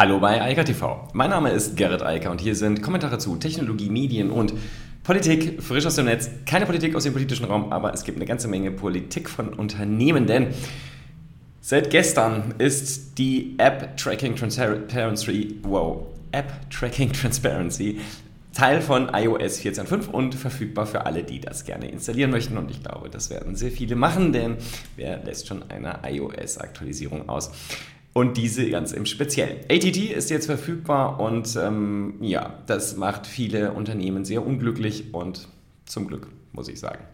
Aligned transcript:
Hallo 0.00 0.18
bei 0.18 0.40
Eika 0.40 0.64
TV. 0.64 1.08
Mein 1.12 1.28
Name 1.28 1.50
ist 1.50 1.76
Gerrit 1.76 2.02
Eiker 2.02 2.30
und 2.30 2.40
hier 2.40 2.56
sind 2.56 2.80
Kommentare 2.80 3.18
zu 3.18 3.36
Technologie, 3.36 3.90
Medien 3.90 4.30
und 4.30 4.54
Politik 5.02 5.62
frisch 5.62 5.84
aus 5.84 5.96
dem 5.96 6.06
Netz. 6.06 6.30
Keine 6.46 6.64
Politik 6.64 6.96
aus 6.96 7.02
dem 7.02 7.12
politischen 7.12 7.44
Raum, 7.44 7.70
aber 7.70 7.92
es 7.92 8.04
gibt 8.04 8.16
eine 8.16 8.24
ganze 8.24 8.48
Menge 8.48 8.70
Politik 8.70 9.28
von 9.28 9.50
Unternehmen, 9.50 10.26
denn 10.26 10.54
seit 11.60 11.90
gestern 11.90 12.54
ist 12.56 13.18
die 13.18 13.56
App 13.58 13.94
Tracking 13.98 14.36
Transparency, 14.36 15.58
wow, 15.64 16.06
App 16.32 16.50
Tracking 16.70 17.12
Transparency 17.12 18.00
Teil 18.54 18.80
von 18.80 19.10
iOS 19.12 19.60
14.5 19.60 20.08
und 20.08 20.34
verfügbar 20.34 20.86
für 20.86 21.04
alle, 21.04 21.24
die 21.24 21.40
das 21.40 21.66
gerne 21.66 21.90
installieren 21.90 22.30
möchten. 22.30 22.56
Und 22.56 22.70
ich 22.70 22.82
glaube, 22.82 23.10
das 23.10 23.28
werden 23.28 23.54
sehr 23.54 23.70
viele 23.70 23.96
machen, 23.96 24.32
denn 24.32 24.56
wer 24.96 25.22
lässt 25.22 25.46
schon 25.46 25.62
eine 25.70 25.98
iOS-Aktualisierung 26.04 27.28
aus? 27.28 27.50
Und 28.12 28.36
diese 28.36 28.68
ganz 28.70 28.92
im 28.92 29.06
Speziellen. 29.06 29.58
ATT 29.70 29.96
ist 29.96 30.30
jetzt 30.30 30.46
verfügbar 30.46 31.20
und 31.20 31.56
ähm, 31.56 32.14
ja, 32.20 32.54
das 32.66 32.96
macht 32.96 33.26
viele 33.26 33.72
Unternehmen 33.72 34.24
sehr 34.24 34.44
unglücklich 34.44 35.12
und 35.12 35.48
zum 35.86 36.06
Glück, 36.06 36.28
muss 36.52 36.68
ich 36.68 36.80
sagen. 36.80 37.04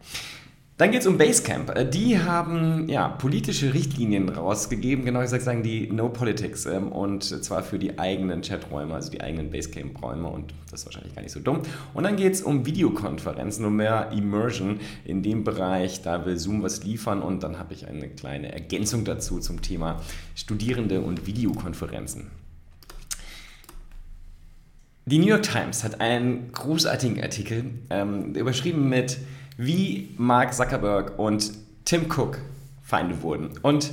Dann 0.79 0.91
geht 0.91 1.01
es 1.01 1.07
um 1.07 1.16
Basecamp. 1.16 1.71
Äh, 1.75 1.89
die 1.89 2.19
haben 2.19 2.87
ja, 2.89 3.09
politische 3.09 3.73
Richtlinien 3.73 4.29
rausgegeben, 4.29 5.07
genau 5.07 5.21
gesagt 5.21 5.43
sagen 5.43 5.62
die 5.62 5.91
No 5.91 6.11
Politics 6.11 6.66
ähm, 6.66 6.93
und 6.93 7.25
zwar 7.25 7.62
für 7.62 7.79
die 7.79 7.99
eigenen 7.99 8.43
Chaträume, 8.43 8.95
also 8.95 9.11
die 9.11 9.23
eigenen 9.23 9.51
Basecamp-Räume 9.51 10.29
und 10.29 10.52
das 10.71 10.80
ist 10.80 10.87
wahrscheinlich 10.87 11.15
gar 11.15 11.23
nicht 11.23 11.33
so 11.33 11.41
dumm. 11.41 11.62
Und 11.95 12.05
dann 12.05 12.16
geht 12.16 12.35
es 12.35 12.43
um 12.43 12.66
Videokonferenzen, 12.66 13.65
um 13.65 13.77
mehr 13.77 14.11
Immersion 14.12 14.80
in 15.07 15.23
dem 15.23 15.45
Bereich. 15.45 16.02
Da 16.02 16.27
will 16.27 16.37
Zoom 16.37 16.62
was 16.62 16.85
liefern 16.85 17.23
und 17.23 17.43
dann 17.43 17.59
habe 17.59 17.73
ich 17.73 17.88
eine 17.88 18.09
kleine 18.09 18.52
Ergänzung 18.52 19.07
dazu 19.07 19.41
zum 19.41 19.63
Thema 19.63 20.02
Studierende 20.35 21.01
und 21.01 21.27
Videokonferenzen. 21.27 22.30
Die 25.07 25.19
New 25.19 25.29
York 25.29 25.45
Times 25.45 25.85
hat 25.85 26.01
einen 26.02 26.52
großartigen 26.52 27.23
Artikel 27.23 27.65
ähm, 27.88 28.35
überschrieben 28.35 28.88
mit 28.88 29.18
wie 29.57 30.15
Mark 30.16 30.54
Zuckerberg 30.54 31.18
und 31.18 31.52
Tim 31.85 32.10
Cook 32.10 32.38
Feinde 32.82 33.23
wurden. 33.23 33.59
Und 33.62 33.93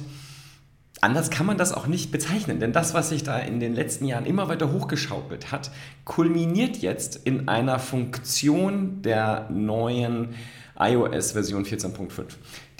anders 1.02 1.30
kann 1.30 1.46
man 1.46 1.58
das 1.58 1.74
auch 1.74 1.88
nicht 1.88 2.12
bezeichnen, 2.12 2.60
denn 2.60 2.74
das, 2.74 2.94
was 2.94 3.10
sich 3.10 3.24
da 3.24 3.40
in 3.40 3.60
den 3.60 3.74
letzten 3.74 4.06
Jahren 4.06 4.26
immer 4.26 4.48
weiter 4.48 4.72
hochgeschaukelt 4.72 5.52
hat, 5.52 5.72
kulminiert 6.06 6.78
jetzt 6.78 7.16
in 7.16 7.48
einer 7.48 7.80
Funktion 7.80 9.02
der 9.02 9.50
neuen 9.50 10.36
iOS-Version 10.80 11.66
14.5. 11.66 12.24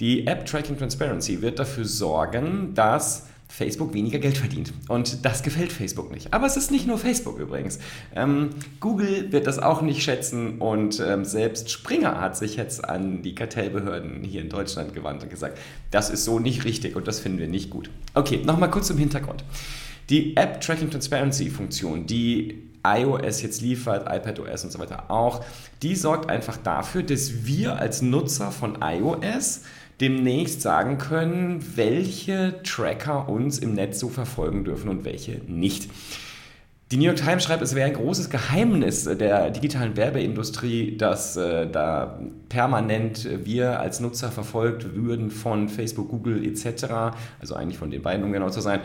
Die 0.00 0.26
App 0.26 0.46
Tracking 0.46 0.76
Transparency 0.76 1.42
wird 1.42 1.58
dafür 1.58 1.84
sorgen, 1.84 2.74
dass 2.74 3.28
Facebook 3.56 3.94
weniger 3.94 4.18
Geld 4.18 4.36
verdient. 4.36 4.72
Und 4.88 5.24
das 5.24 5.44
gefällt 5.44 5.72
Facebook 5.72 6.10
nicht. 6.10 6.34
Aber 6.34 6.44
es 6.44 6.56
ist 6.56 6.72
nicht 6.72 6.88
nur 6.88 6.98
Facebook 6.98 7.38
übrigens. 7.38 7.78
Ähm, 8.12 8.50
Google 8.80 9.30
wird 9.30 9.46
das 9.46 9.60
auch 9.60 9.80
nicht 9.80 10.02
schätzen 10.02 10.58
und 10.58 10.98
ähm, 10.98 11.24
selbst 11.24 11.70
Springer 11.70 12.20
hat 12.20 12.36
sich 12.36 12.56
jetzt 12.56 12.84
an 12.84 13.22
die 13.22 13.36
Kartellbehörden 13.36 14.24
hier 14.24 14.40
in 14.40 14.48
Deutschland 14.48 14.92
gewandt 14.92 15.22
und 15.22 15.30
gesagt, 15.30 15.56
das 15.92 16.10
ist 16.10 16.24
so 16.24 16.40
nicht 16.40 16.64
richtig 16.64 16.96
und 16.96 17.06
das 17.06 17.20
finden 17.20 17.38
wir 17.38 17.46
nicht 17.46 17.70
gut. 17.70 17.90
Okay, 18.14 18.40
nochmal 18.44 18.72
kurz 18.72 18.88
zum 18.88 18.98
Hintergrund. 18.98 19.44
Die 20.10 20.36
App 20.36 20.60
Tracking 20.60 20.90
Transparency 20.90 21.48
Funktion, 21.48 22.06
die 22.06 22.70
iOS 22.84 23.40
jetzt 23.40 23.62
liefert, 23.62 24.08
iPadOS 24.12 24.64
und 24.64 24.72
so 24.72 24.80
weiter 24.80 25.12
auch, 25.12 25.44
die 25.82 25.94
sorgt 25.94 26.28
einfach 26.28 26.56
dafür, 26.56 27.04
dass 27.04 27.46
wir 27.46 27.78
als 27.78 28.02
Nutzer 28.02 28.50
von 28.50 28.78
iOS 28.82 29.62
demnächst 30.00 30.62
sagen 30.62 30.98
können, 30.98 31.76
welche 31.76 32.60
Tracker 32.62 33.28
uns 33.28 33.58
im 33.58 33.74
Netz 33.74 34.00
so 34.00 34.08
verfolgen 34.08 34.64
dürfen 34.64 34.88
und 34.88 35.04
welche 35.04 35.40
nicht. 35.46 35.88
Die 36.94 37.00
New 37.00 37.06
York 37.06 37.16
Times 37.16 37.42
schreibt, 37.42 37.60
es 37.60 37.74
wäre 37.74 37.88
ein 37.88 37.94
großes 37.94 38.30
Geheimnis 38.30 39.02
der 39.02 39.50
digitalen 39.50 39.96
Werbeindustrie, 39.96 40.96
dass 40.96 41.36
äh, 41.36 41.68
da 41.68 42.20
permanent 42.48 43.28
wir 43.44 43.80
als 43.80 43.98
Nutzer 43.98 44.30
verfolgt 44.30 44.94
würden 44.94 45.32
von 45.32 45.68
Facebook, 45.68 46.08
Google 46.08 46.46
etc., 46.46 47.16
also 47.40 47.56
eigentlich 47.56 47.78
von 47.78 47.90
den 47.90 48.00
beiden, 48.00 48.24
um 48.24 48.30
genau 48.30 48.48
zu 48.48 48.60
sein, 48.60 48.78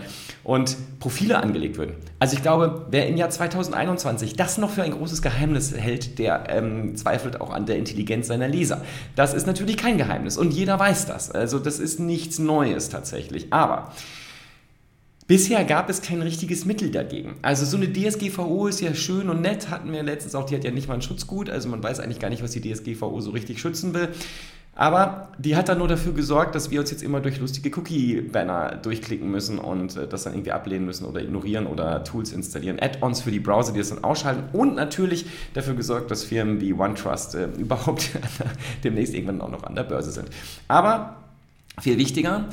und 0.44 0.76
Profile 1.00 1.38
angelegt 1.38 1.78
würden. 1.78 1.94
Also 2.18 2.36
ich 2.36 2.42
glaube, 2.42 2.88
wer 2.90 3.08
im 3.08 3.16
Jahr 3.16 3.30
2021 3.30 4.36
das 4.36 4.58
noch 4.58 4.72
für 4.72 4.82
ein 4.82 4.92
großes 4.94 5.22
Geheimnis 5.22 5.78
hält, 5.78 6.18
der 6.18 6.46
ähm, 6.50 6.96
zweifelt 6.96 7.40
auch 7.40 7.52
an 7.54 7.68
der 7.68 7.78
Intelligenz 7.78 8.26
seiner 8.26 8.48
Leser. 8.48 8.82
Das 9.16 9.36
ist 9.36 9.46
natürlich 9.46 9.78
kein 9.78 10.00
Geheimnis 10.00 10.36
und 10.36 10.52
jeder 10.52 10.80
weiß 10.80 11.06
das. 11.06 11.30
Also 11.30 11.60
das 11.60 11.78
ist 11.78 12.00
nichts 12.00 12.40
Neues 12.40 12.90
tatsächlich. 12.90 13.54
Aber 13.54 13.92
Bisher 15.30 15.64
gab 15.64 15.92
es 15.92 16.02
kein 16.02 16.24
richtiges 16.24 16.66
Mittel 16.66 16.90
dagegen. 16.90 17.36
Also 17.44 17.64
so 17.64 17.78
eine 17.78 17.94
DSGVO 17.94 18.66
ist 18.66 18.82
ja 18.82 18.96
schön 18.96 19.30
und 19.30 19.42
nett, 19.42 19.70
hatten 19.70 19.92
wir 19.92 20.02
letztens 20.02 20.34
auch, 20.34 20.48
die 20.48 20.56
hat 20.56 20.64
ja 20.64 20.72
nicht 20.72 20.88
mal 20.88 20.96
ein 20.96 21.04
Schutzgut, 21.04 21.52
also 21.52 21.70
man 21.70 21.84
weiß 21.84 22.00
eigentlich 22.00 22.18
gar 22.18 22.32
nicht, 22.32 22.42
was 22.42 22.50
die 22.50 22.62
DSGVO 22.62 23.22
so 23.22 23.30
richtig 23.30 23.62
schützen 23.62 23.94
will. 23.94 24.10
Aber 24.74 25.28
die 25.38 25.56
hat 25.56 25.70
dann 25.70 25.78
nur 25.78 25.88
dafür 25.88 26.14
gesorgt, 26.14 26.56
dass 26.56 26.72
wir 26.72 26.80
uns 26.80 26.90
jetzt 26.90 27.04
immer 27.04 27.20
durch 27.20 27.40
lustige 27.40 27.70
Cookie-Banner 27.78 28.78
durchklicken 28.82 29.30
müssen 29.30 29.60
und 29.60 29.96
äh, 29.98 30.08
das 30.08 30.24
dann 30.24 30.34
irgendwie 30.34 30.52
ablehnen 30.52 30.88
müssen 30.88 31.06
oder 31.06 31.22
ignorieren 31.22 31.68
oder 31.68 32.04
Tools 32.04 32.32
installieren, 32.32 32.80
Add-ons 32.82 33.22
für 33.22 33.30
die 33.30 33.40
Browser, 33.40 33.72
die 33.72 33.80
das 33.80 33.90
dann 33.90 34.04
ausschalten 34.04 34.46
und 34.58 34.74
natürlich 34.78 35.28
dafür 35.54 35.76
gesorgt, 35.76 36.10
dass 36.10 36.24
Firmen 36.24 36.60
wie 36.60 36.74
OneTrust 36.74 37.36
äh, 37.36 37.50
überhaupt 37.60 38.10
demnächst 38.84 39.14
irgendwann 39.14 39.42
auch 39.42 39.52
noch 39.52 39.62
an 39.62 39.76
der 39.76 39.84
Börse 39.84 40.10
sind. 40.10 40.28
Aber 40.68 41.18
viel 41.80 42.00
wichtiger, 42.00 42.46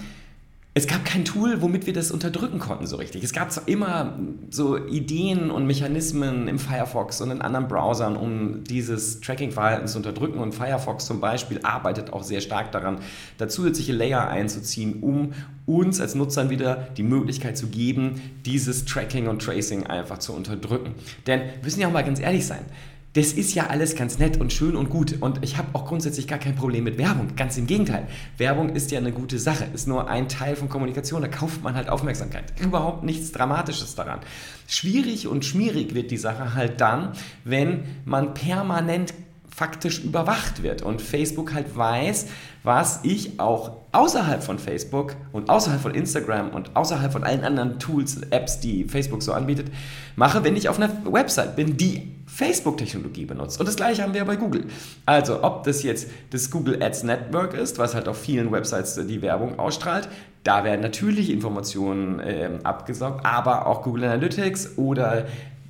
es 0.77 0.87
gab 0.87 1.07
kein 1.07 1.25
Tool, 1.25 1.63
womit 1.63 1.87
wir 1.87 1.95
das 1.95 2.11
unterdrücken 2.11 2.59
konnten 2.59 2.87
so 2.87 2.97
richtig. 2.97 3.25
Es 3.25 3.33
gab 3.33 3.51
zwar 3.51 3.67
immer 3.67 4.19
so 4.51 4.77
Ideen 4.77 5.51
und 5.51 5.67
Mechanismen 5.67 6.49
im 6.49 6.59
Firefox 6.59 7.23
und 7.23 7.31
in 7.31 7.41
anderen 7.41 7.67
Browsern, 7.67 8.15
um 8.15 8.63
dieses 8.63 9.23
Tracking-Verhalten 9.23 9.89
zu 9.89 9.97
unterdrücken. 9.97 10.39
Und 10.39 10.55
Firefox 10.55 11.07
zum 11.07 11.19
Beispiel 11.19 11.61
arbeitet 11.63 12.13
auch 12.13 12.23
sehr 12.23 12.43
stark 12.43 12.73
daran, 12.73 12.99
da 13.39 13.49
zusätzliche 13.49 13.95
Layer 13.95 14.29
einzuziehen, 14.29 15.01
um 15.01 15.33
uns 15.65 15.99
als 15.99 16.15
Nutzern 16.15 16.51
wieder 16.51 16.89
die 16.99 17.05
Möglichkeit 17.05 17.57
zu 17.57 17.69
geben, 17.69 18.21
dieses 18.45 18.85
Tracking 18.85 19.29
und 19.29 19.41
Tracing 19.41 19.87
einfach 19.87 20.19
zu 20.19 20.35
unterdrücken. 20.35 20.95
Denn 21.27 21.41
wir 21.41 21.65
müssen 21.65 21.81
ja 21.81 21.89
auch 21.89 21.93
mal 21.93 22.05
ganz 22.05 22.21
ehrlich 22.21 22.47
sein 22.47 22.67
das 23.17 23.33
ist 23.33 23.55
ja 23.55 23.69
alles 23.69 23.97
ganz 23.97 24.19
nett 24.19 24.39
und 24.39 24.53
schön 24.53 24.77
und 24.77 24.91
gut. 24.91 25.17
Und 25.21 25.43
ich 25.43 25.57
habe 25.57 25.69
auch 25.73 25.87
grundsätzlich 25.87 26.29
gar 26.29 26.39
kein 26.39 26.55
Problem 26.55 26.85
mit 26.85 26.99
Werbung. 26.99 27.35
Ganz 27.35 27.57
im 27.57 27.67
Gegenteil. 27.67 28.07
Werbung 28.37 28.69
ist 28.69 28.91
ja 28.91 28.99
eine 28.99 29.11
gute 29.11 29.39
Sache, 29.39 29.67
ist 29.73 29.89
nur 29.89 30.11
ein 30.11 30.29
Teil 30.29 30.55
von 30.55 30.69
Kommunikation. 30.69 31.23
Da 31.23 31.29
kauft 31.29 31.63
man 31.63 31.75
halt 31.75 31.89
Aufmerksamkeit. 31.89 32.53
Überhaupt 32.61 33.05
nichts 33.05 33.33
Dramatisches 33.33 33.95
daran. 33.95 34.21
Schwierig 34.69 35.29
und 35.29 35.47
schmierig 35.47 35.95
wird 35.95 36.11
die 36.11 36.19
Sache 36.19 36.55
halt 36.55 36.83
dann, 36.83 37.13
wenn 37.43 37.85
man 38.05 38.35
permanent 38.35 39.15
faktisch 39.57 40.05
überwacht 40.05 40.63
wird 40.63 40.83
und 40.83 41.01
Facebook 41.01 41.55
halt 41.55 41.79
weiß, 41.79 42.27
was 42.63 43.01
ich 43.05 43.41
auch 43.41 43.79
außerhalb 43.93 44.43
von 44.43 44.59
Facebook 44.59 45.17
und 45.33 45.49
außerhalb 45.49 45.81
von 45.81 45.95
Instagram 45.95 46.51
und 46.51 46.77
außerhalb 46.77 47.11
von 47.11 47.25
allen 47.25 47.43
anderen 47.43 47.79
Tools, 47.79 48.21
Apps, 48.29 48.61
die 48.61 48.85
Facebook 48.85 49.23
so 49.23 49.33
anbietet, 49.33 49.69
mache, 50.15 50.45
wenn 50.45 50.57
ich 50.57 50.69
auf 50.69 50.79
einer 50.79 50.91
Website 51.11 51.57
bin, 51.57 51.79
die 51.79 52.17
Facebook-Technologie 52.27 53.25
benutzt. 53.25 53.59
Und 53.59 53.67
das 53.67 53.77
gleiche 53.77 54.03
haben 54.03 54.13
wir 54.13 54.27
bei 54.27 54.37
Google. 54.37 54.67
Also 55.07 55.43
ob 55.43 55.65
das 55.65 55.83
jetzt 55.83 56.11
das 56.33 56.51
Google 56.51 56.83
Ads 56.83 57.05
Network 57.05 57.55
ist, 57.55 57.79
was 57.79 57.95
halt 57.95 58.09
auf 58.09 58.21
vielen 58.21 58.53
Websites 58.53 59.01
die 59.07 59.23
Werbung 59.23 59.59
ausstrahlt, 59.59 60.11
da 60.45 60.65
werden 60.65 60.83
natürlich 60.83 61.31
Informationen 61.31 62.21
äh, 62.21 62.51
abgesaugt, 62.63 63.25
aber 63.25 63.67
auch 63.67 63.81
Google 63.81 64.05
Analytics 64.05 64.77
oder 64.77 65.25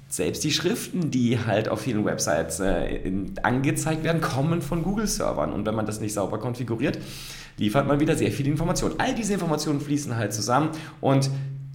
selbst 0.09 0.45
die 0.45 0.53
Schriften, 0.53 1.11
die 1.11 1.39
halt 1.39 1.69
auf 1.69 1.81
vielen 1.81 2.05
Websites 2.05 2.61
äh, 2.61 3.13
angezeigt 3.43 4.05
werden, 4.05 4.21
kommen 4.21 4.63
von 4.63 4.83
Google-Servern. 4.83 5.53
Und 5.53 5.67
wenn 5.67 5.75
man 5.75 5.87
das 5.87 6.01
nicht 6.01 6.15
sauber 6.15 6.39
konfiguriert, 6.39 6.99
liefert 7.59 7.87
man 7.87 8.01
wieder 8.01 8.17
sehr 8.17 8.31
viele 8.31 8.51
Informationen. 8.51 8.95
All 8.99 9.15
diese 9.15 9.35
Informationen 9.35 9.81
fließen 9.81 10.17
halt 10.17 10.33
zusammen 10.33 10.71
und 11.01 11.31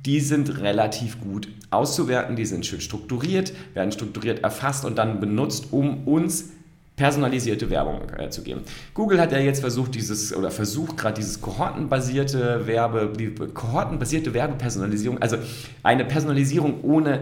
die 0.06 0.20
sind 0.20 0.62
relativ 0.62 1.22
gut 1.22 1.50
auszuwerten, 1.70 2.36
die 2.36 2.46
sind 2.46 2.66
schön 2.66 2.82
strukturiert, 2.82 3.54
werden 3.74 3.92
strukturiert 3.92 4.44
erfasst 4.44 4.86
und 4.86 4.98
dann 4.98 5.20
benutzt, 5.20 5.68
um 5.72 6.08
uns 6.08 6.50
personalisierte 6.96 7.70
Werbung 7.70 8.02
äh, 8.18 8.30
zu 8.30 8.44
geben. 8.44 8.62
Google 8.94 9.20
hat 9.20 9.32
ja 9.32 9.40
jetzt 9.40 9.62
versucht, 9.62 9.96
dieses 9.96 10.36
oder 10.36 10.52
versucht 10.52 10.98
gerade 10.98 11.16
dieses 11.16 11.42
kohortenbasierte 11.42 12.68
Werbe, 12.68 13.14
die 13.18 13.30
kohortenbasierte 13.30 14.34
Werbepersonalisierung, 14.34 15.20
also 15.20 15.38
eine 15.84 16.06
Personalisierung 16.06 16.82
ohne 16.84 17.22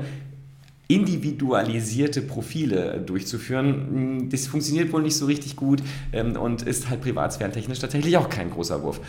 individualisierte 0.90 2.22
Profile 2.22 3.00
durchzuführen. 3.00 4.28
Das 4.30 4.48
funktioniert 4.48 4.92
wohl 4.92 5.04
nicht 5.04 5.16
so 5.16 5.28
richtig 5.28 5.56
gut 5.56 5.84
ähm, 6.12 6.36
und 6.36 6.64
ist 6.64 6.90
halt 6.90 7.02
privatsphärentechnisch 7.02 7.80
tatsächlich 7.80 8.18
auch 8.18 8.28
kein 8.28 8.50
großer 8.50 8.82
Wurf. 8.82 9.00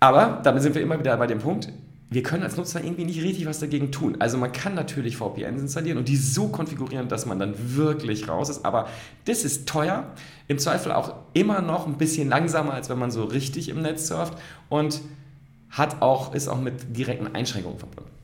Aber 0.00 0.40
damit 0.42 0.62
sind 0.62 0.74
wir 0.74 0.82
immer 0.82 0.98
wieder 0.98 1.16
bei 1.16 1.28
dem 1.28 1.38
Punkt, 1.38 1.72
wir 2.10 2.22
können 2.22 2.42
als 2.42 2.56
Nutzer 2.56 2.82
irgendwie 2.82 3.04
nicht 3.04 3.22
richtig 3.22 3.46
was 3.46 3.60
dagegen 3.60 3.92
tun. 3.92 4.16
Also 4.18 4.38
man 4.38 4.52
kann 4.52 4.74
natürlich 4.74 5.16
VPNs 5.16 5.62
installieren 5.62 5.98
und 5.98 6.08
die 6.08 6.16
so 6.16 6.48
konfigurieren, 6.48 7.08
dass 7.08 7.26
man 7.26 7.38
dann 7.38 7.54
wirklich 7.76 8.28
raus 8.28 8.48
ist, 8.48 8.64
aber 8.64 8.88
das 9.24 9.44
ist 9.44 9.68
teuer, 9.68 10.12
im 10.48 10.58
Zweifel 10.58 10.92
auch 10.92 11.14
immer 11.32 11.62
noch 11.62 11.86
ein 11.86 11.96
bisschen 11.96 12.28
langsamer, 12.28 12.74
als 12.74 12.90
wenn 12.90 12.98
man 12.98 13.12
so 13.12 13.24
richtig 13.24 13.68
im 13.68 13.82
Netz 13.82 14.08
surft 14.08 14.36
und 14.68 15.00
hat 15.70 16.02
auch, 16.02 16.34
ist 16.34 16.48
auch 16.48 16.60
mit 16.60 16.96
direkten 16.96 17.34
Einschränkungen 17.34 17.78
verbunden. 17.78 18.15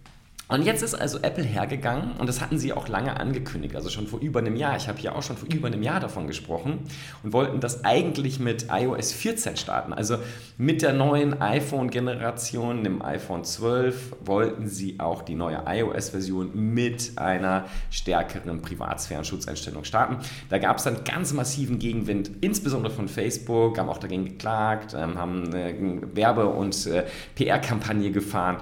Und 0.52 0.66
jetzt 0.66 0.82
ist 0.82 0.94
also 0.94 1.18
Apple 1.22 1.44
hergegangen 1.44 2.12
und 2.18 2.28
das 2.28 2.42
hatten 2.42 2.58
sie 2.58 2.74
auch 2.74 2.86
lange 2.86 3.18
angekündigt, 3.18 3.74
also 3.74 3.88
schon 3.88 4.06
vor 4.06 4.20
über 4.20 4.40
einem 4.40 4.54
Jahr. 4.54 4.76
Ich 4.76 4.86
habe 4.86 4.98
hier 4.98 5.16
auch 5.16 5.22
schon 5.22 5.38
vor 5.38 5.48
über 5.48 5.68
einem 5.68 5.82
Jahr 5.82 5.98
davon 5.98 6.26
gesprochen 6.26 6.80
und 7.22 7.32
wollten 7.32 7.60
das 7.60 7.86
eigentlich 7.86 8.38
mit 8.38 8.66
iOS 8.70 9.12
14 9.12 9.56
starten. 9.56 9.94
Also 9.94 10.18
mit 10.58 10.82
der 10.82 10.92
neuen 10.92 11.40
iPhone-Generation, 11.40 12.84
dem 12.84 13.00
iPhone 13.00 13.44
12, 13.44 14.16
wollten 14.26 14.68
sie 14.68 15.00
auch 15.00 15.22
die 15.22 15.36
neue 15.36 15.62
iOS-Version 15.66 16.50
mit 16.54 17.12
einer 17.16 17.64
stärkeren 17.90 18.60
Privatsphären-Schutzeinstellung 18.60 19.84
starten. 19.84 20.18
Da 20.50 20.58
gab 20.58 20.76
es 20.76 20.84
dann 20.84 21.02
ganz 21.04 21.32
massiven 21.32 21.78
Gegenwind, 21.78 22.30
insbesondere 22.42 22.92
von 22.92 23.08
Facebook, 23.08 23.78
haben 23.78 23.88
auch 23.88 23.96
dagegen 23.96 24.26
geklagt, 24.26 24.94
ähm, 24.94 25.16
haben 25.16 25.46
eine 25.46 26.14
Werbe- 26.14 26.48
und 26.48 26.86
äh, 26.88 27.04
PR-Kampagne 27.36 28.10
gefahren. 28.10 28.58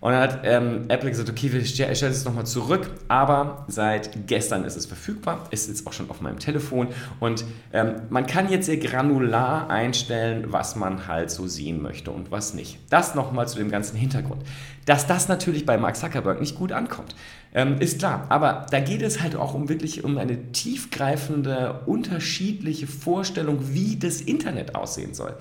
Und 0.00 0.12
dann 0.12 0.22
hat 0.22 0.40
ähm, 0.44 0.84
Apple 0.88 1.10
gesagt, 1.10 1.28
okay, 1.28 1.52
wir 1.52 1.64
stellen 1.64 1.90
es 1.92 2.24
nochmal 2.24 2.46
zurück, 2.46 2.88
aber 3.08 3.64
seit 3.66 4.28
gestern 4.28 4.64
ist 4.64 4.76
es 4.76 4.86
verfügbar, 4.86 5.48
ist 5.50 5.68
jetzt 5.68 5.86
auch 5.88 5.92
schon 5.92 6.08
auf 6.08 6.20
meinem 6.20 6.38
Telefon 6.38 6.88
und 7.18 7.44
ähm, 7.72 7.96
man 8.08 8.26
kann 8.26 8.48
jetzt 8.48 8.66
sehr 8.66 8.76
granular 8.76 9.68
einstellen, 9.70 10.46
was 10.48 10.76
man 10.76 11.08
halt 11.08 11.32
so 11.32 11.48
sehen 11.48 11.82
möchte 11.82 12.12
und 12.12 12.30
was 12.30 12.54
nicht. 12.54 12.78
Das 12.90 13.16
nochmal 13.16 13.48
zu 13.48 13.58
dem 13.58 13.70
ganzen 13.70 13.96
Hintergrund. 13.96 14.42
Dass 14.86 15.08
das 15.08 15.26
natürlich 15.26 15.66
bei 15.66 15.76
Mark 15.76 15.96
Zuckerberg 15.96 16.40
nicht 16.40 16.54
gut 16.54 16.70
ankommt, 16.70 17.16
ähm, 17.52 17.80
ist 17.80 17.98
klar, 17.98 18.26
aber 18.28 18.66
da 18.70 18.78
geht 18.78 19.02
es 19.02 19.20
halt 19.20 19.34
auch 19.34 19.52
um 19.52 19.68
wirklich 19.68 20.04
um 20.04 20.16
eine 20.16 20.52
tiefgreifende, 20.52 21.80
unterschiedliche 21.86 22.86
Vorstellung, 22.86 23.74
wie 23.74 23.98
das 23.98 24.20
Internet 24.20 24.76
aussehen 24.76 25.12
soll. 25.14 25.34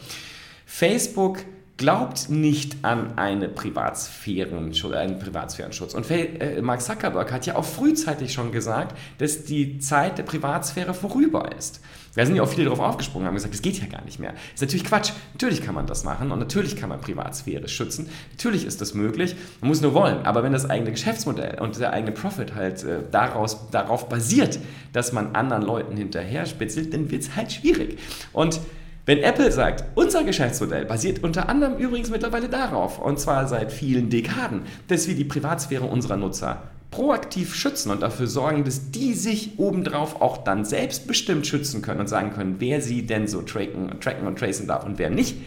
Facebook 0.65 1.45
glaubt 1.77 2.29
nicht 2.29 2.77
an 2.83 3.17
eine 3.17 3.47
Privatsphären, 3.47 4.73
einen 4.93 5.19
Privatsphärenschutz. 5.19 5.93
Und 5.93 6.09
äh, 6.09 6.59
Mark 6.61 6.81
Zuckerberg 6.81 7.31
hat 7.31 7.45
ja 7.45 7.55
auch 7.55 7.65
frühzeitig 7.65 8.33
schon 8.33 8.51
gesagt, 8.51 8.97
dass 9.19 9.45
die 9.45 9.77
Zeit 9.79 10.17
der 10.17 10.23
Privatsphäre 10.23 10.95
vorüber 10.95 11.51
ist. 11.55 11.79
Da 12.15 12.25
sind 12.25 12.35
ja 12.35 12.41
auch 12.41 12.49
viele 12.49 12.63
darauf 12.63 12.79
aufgesprungen 12.79 13.25
und 13.25 13.27
haben 13.27 13.35
gesagt, 13.35 13.53
das 13.53 13.61
geht 13.61 13.79
ja 13.79 13.85
gar 13.85 14.03
nicht 14.03 14.19
mehr. 14.19 14.33
Ist 14.55 14.61
natürlich 14.61 14.85
Quatsch. 14.85 15.11
Natürlich 15.33 15.61
kann 15.61 15.75
man 15.75 15.85
das 15.85 16.03
machen 16.03 16.31
und 16.31 16.39
natürlich 16.39 16.75
kann 16.75 16.89
man 16.89 16.99
Privatsphäre 16.99 17.67
schützen. 17.67 18.09
Natürlich 18.31 18.65
ist 18.65 18.81
das 18.81 18.95
möglich. 18.95 19.35
Man 19.61 19.67
muss 19.67 19.81
nur 19.81 19.93
wollen. 19.93 20.25
Aber 20.25 20.41
wenn 20.41 20.51
das 20.51 20.67
eigene 20.67 20.89
Geschäftsmodell 20.89 21.59
und 21.59 21.79
der 21.79 21.93
eigene 21.93 22.11
Profit 22.11 22.55
halt 22.55 22.83
äh, 22.83 23.01
daraus, 23.11 23.69
darauf 23.69 24.09
basiert, 24.09 24.57
dass 24.93 25.13
man 25.13 25.35
anderen 25.35 25.61
Leuten 25.61 25.95
hinterher 25.95 26.47
spitzelt, 26.47 26.91
dann 26.91 27.11
wird 27.11 27.21
es 27.21 27.35
halt 27.35 27.51
schwierig. 27.51 27.99
Und 28.33 28.61
wenn 29.07 29.19
Apple 29.19 29.53
sagt, 29.53 29.85
unser 29.95 30.25
Geschäftsmodell 30.25 30.83
basiert 30.83 31.23
unter 31.23 31.47
anderem 31.47 31.77
übrigens 31.77 32.09
mittlerweile 32.09 32.49
darauf, 32.49 32.99
und 32.99 33.17
zwar 33.21 33.47
seit 33.47 33.71
vielen 33.71 34.09
Dekaden, 34.09 34.63
dass 34.89 35.07
wir 35.07 35.15
die 35.15 35.23
Privatsphäre 35.23 35.85
unserer 35.85 36.17
Nutzer 36.17 36.63
proaktiv 36.91 37.55
schützen 37.55 37.89
und 37.89 38.01
dafür 38.01 38.27
sorgen, 38.27 38.65
dass 38.65 38.91
die 38.91 39.13
sich 39.13 39.59
obendrauf 39.59 40.21
auch 40.21 40.39
dann 40.39 40.65
selbstbestimmt 40.65 41.47
schützen 41.47 41.81
können 41.81 42.01
und 42.01 42.09
sagen 42.09 42.33
können, 42.33 42.57
wer 42.59 42.81
sie 42.81 43.05
denn 43.05 43.29
so 43.29 43.41
tracken, 43.43 43.97
tracken 44.01 44.27
und 44.27 44.39
tracen 44.39 44.67
darf 44.67 44.85
und 44.85 44.99
wer 44.99 45.09
nicht, 45.09 45.37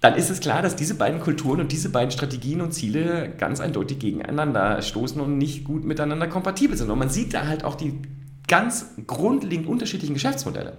dann 0.00 0.14
ist 0.14 0.30
es 0.30 0.40
klar, 0.40 0.62
dass 0.62 0.74
diese 0.74 0.94
beiden 0.94 1.20
Kulturen 1.20 1.60
und 1.60 1.70
diese 1.70 1.90
beiden 1.90 2.12
Strategien 2.12 2.62
und 2.62 2.72
Ziele 2.72 3.30
ganz 3.36 3.60
eindeutig 3.60 3.98
gegeneinander 3.98 4.80
stoßen 4.80 5.20
und 5.20 5.36
nicht 5.36 5.64
gut 5.64 5.84
miteinander 5.84 6.28
kompatibel 6.28 6.78
sind. 6.78 6.90
Und 6.90 6.98
man 6.98 7.10
sieht 7.10 7.34
da 7.34 7.46
halt 7.46 7.62
auch 7.62 7.74
die 7.74 8.00
ganz 8.48 8.86
grundlegend 9.06 9.66
unterschiedlichen 9.66 10.14
Geschäftsmodelle. 10.14 10.78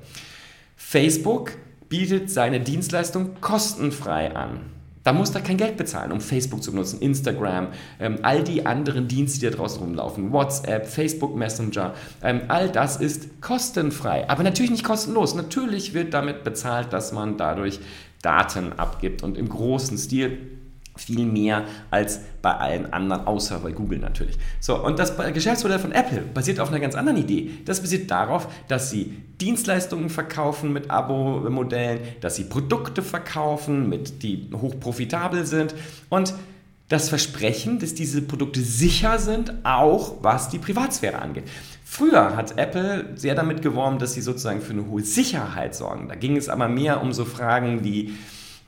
Facebook 0.85 1.53
bietet 1.89 2.29
seine 2.29 2.59
Dienstleistung 2.59 3.41
kostenfrei 3.41 4.35
an. 4.35 4.59
Da 5.03 5.11
muss 5.11 5.31
er 5.31 5.41
kein 5.41 5.57
Geld 5.57 5.75
bezahlen, 5.75 6.11
um 6.11 6.21
Facebook 6.21 6.61
zu 6.61 6.71
benutzen, 6.71 7.01
Instagram, 7.01 7.69
ähm, 7.99 8.19
all 8.21 8.43
die 8.43 8.65
anderen 8.65 9.07
Dienste, 9.07 9.39
die 9.39 9.49
da 9.49 9.57
draußen 9.57 9.81
rumlaufen, 9.81 10.31
WhatsApp, 10.31 10.85
Facebook 10.87 11.35
Messenger, 11.35 11.95
ähm, 12.21 12.41
all 12.47 12.69
das 12.69 12.97
ist 12.97 13.41
kostenfrei, 13.41 14.29
aber 14.29 14.43
natürlich 14.43 14.71
nicht 14.71 14.83
kostenlos. 14.83 15.33
Natürlich 15.33 15.95
wird 15.95 16.13
damit 16.13 16.43
bezahlt, 16.43 16.93
dass 16.93 17.11
man 17.11 17.37
dadurch 17.37 17.79
Daten 18.21 18.73
abgibt 18.73 19.23
und 19.23 19.37
im 19.37 19.49
großen 19.49 19.97
Stil 19.97 20.37
viel 20.95 21.25
mehr 21.25 21.63
als 21.89 22.21
bei 22.41 22.51
allen 22.51 22.93
anderen, 22.93 23.25
außer 23.25 23.59
bei 23.59 23.71
Google 23.71 23.99
natürlich. 23.99 24.37
So, 24.59 24.83
und 24.83 24.99
das 24.99 25.15
Geschäftsmodell 25.33 25.79
von 25.79 25.91
Apple 25.91 26.21
basiert 26.21 26.59
auf 26.59 26.69
einer 26.69 26.79
ganz 26.79 26.95
anderen 26.95 27.17
Idee. 27.17 27.51
Das 27.65 27.81
basiert 27.81 28.11
darauf, 28.11 28.47
dass 28.67 28.91
sie 28.91 29.17
Dienstleistungen 29.41 30.09
verkaufen 30.09 30.71
mit 30.71 30.91
Abo-Modellen, 30.91 31.99
dass 32.21 32.35
sie 32.35 32.43
Produkte 32.43 33.01
verkaufen, 33.01 33.89
mit, 33.89 34.21
die 34.21 34.49
hochprofitabel 34.53 35.45
sind 35.45 35.73
und 36.09 36.33
das 36.89 37.09
Versprechen, 37.09 37.79
dass 37.79 37.95
diese 37.95 38.21
Produkte 38.21 38.61
sicher 38.61 39.17
sind, 39.17 39.53
auch 39.63 40.17
was 40.21 40.49
die 40.49 40.59
Privatsphäre 40.59 41.19
angeht. 41.19 41.45
Früher 41.83 42.35
hat 42.35 42.57
Apple 42.57 43.13
sehr 43.15 43.35
damit 43.35 43.61
geworben, 43.61 43.99
dass 43.99 44.13
sie 44.13 44.21
sozusagen 44.21 44.61
für 44.61 44.73
eine 44.73 44.87
hohe 44.87 45.01
Sicherheit 45.01 45.75
sorgen. 45.75 46.07
Da 46.07 46.15
ging 46.15 46.37
es 46.37 46.49
aber 46.49 46.67
mehr 46.67 47.01
um 47.01 47.13
so 47.13 47.25
Fragen 47.25 47.83
wie 47.83 48.13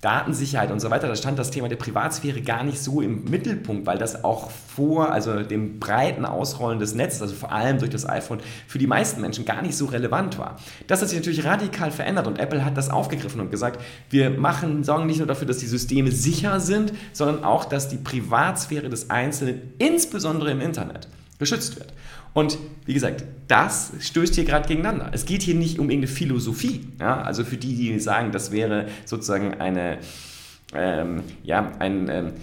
Datensicherheit 0.05 0.69
und 0.69 0.79
so 0.79 0.91
weiter, 0.91 1.07
da 1.07 1.15
stand 1.15 1.39
das 1.39 1.49
Thema 1.49 1.67
der 1.67 1.77
Privatsphäre 1.77 2.39
gar 2.41 2.63
nicht 2.63 2.77
so 2.77 3.01
im 3.01 3.23
Mittelpunkt, 3.23 3.87
weil 3.87 3.97
das 3.97 4.23
auch 4.23 4.51
vor 4.51 5.11
also 5.11 5.41
dem 5.41 5.79
breiten 5.79 6.25
Ausrollen 6.25 6.77
des 6.77 6.93
Netzes, 6.93 7.23
also 7.23 7.33
vor 7.33 7.51
allem 7.51 7.79
durch 7.79 7.89
das 7.89 8.07
iPhone, 8.07 8.39
für 8.67 8.77
die 8.77 8.85
meisten 8.85 9.19
Menschen 9.19 9.45
gar 9.45 9.63
nicht 9.63 9.75
so 9.75 9.85
relevant 9.85 10.37
war. 10.37 10.57
Das 10.85 11.01
hat 11.01 11.09
sich 11.09 11.17
natürlich 11.17 11.43
radikal 11.43 11.89
verändert 11.89 12.27
und 12.27 12.37
Apple 12.37 12.63
hat 12.63 12.77
das 12.77 12.91
aufgegriffen 12.91 13.41
und 13.41 13.49
gesagt, 13.49 13.81
wir 14.11 14.29
machen, 14.29 14.83
sorgen 14.83 15.07
nicht 15.07 15.17
nur 15.17 15.27
dafür, 15.27 15.47
dass 15.47 15.57
die 15.57 15.65
Systeme 15.65 16.11
sicher 16.11 16.59
sind, 16.59 16.93
sondern 17.11 17.43
auch, 17.43 17.65
dass 17.65 17.89
die 17.89 17.97
Privatsphäre 17.97 18.89
des 18.89 19.09
Einzelnen, 19.09 19.73
insbesondere 19.79 20.51
im 20.51 20.61
Internet, 20.61 21.07
geschützt 21.39 21.77
wird. 21.77 21.93
Und 22.35 22.57
wie 22.85 22.93
gesagt, 22.93 23.23
das 23.47 23.93
stößt 24.01 24.35
hier 24.35 24.43
gerade 24.43 24.67
gegeneinander. 24.67 25.09
Es 25.13 25.25
geht 25.25 25.41
hier 25.41 25.55
nicht 25.55 25.79
um 25.79 25.89
irgendeine 25.89 26.13
Philosophie. 26.13 26.81
Ja? 26.99 27.21
Also 27.21 27.45
für 27.45 27.55
die, 27.55 27.75
die 27.75 27.97
sagen, 27.99 28.33
das 28.33 28.51
wäre 28.51 28.87
sozusagen 29.05 29.53
eine, 29.53 29.99
ähm, 30.73 31.23
ja, 31.43 31.71
ein 31.79 32.09
ähm, 32.09 32.33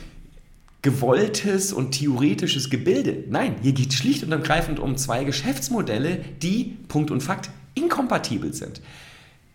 gewolltes 0.81 1.75
und 1.75 1.91
theoretisches 1.91 2.71
Gebilde. 2.71 3.25
Nein, 3.29 3.56
hier 3.61 3.73
geht 3.73 3.91
es 3.91 3.97
schlicht 3.97 4.25
und 4.25 4.33
ergreifend 4.33 4.81
um 4.81 4.97
zwei 4.97 5.25
Geschäftsmodelle, 5.25 6.25
die, 6.41 6.79
Punkt 6.88 7.11
und 7.11 7.23
Fakt, 7.23 7.50
inkompatibel 7.75 8.55
sind. 8.55 8.81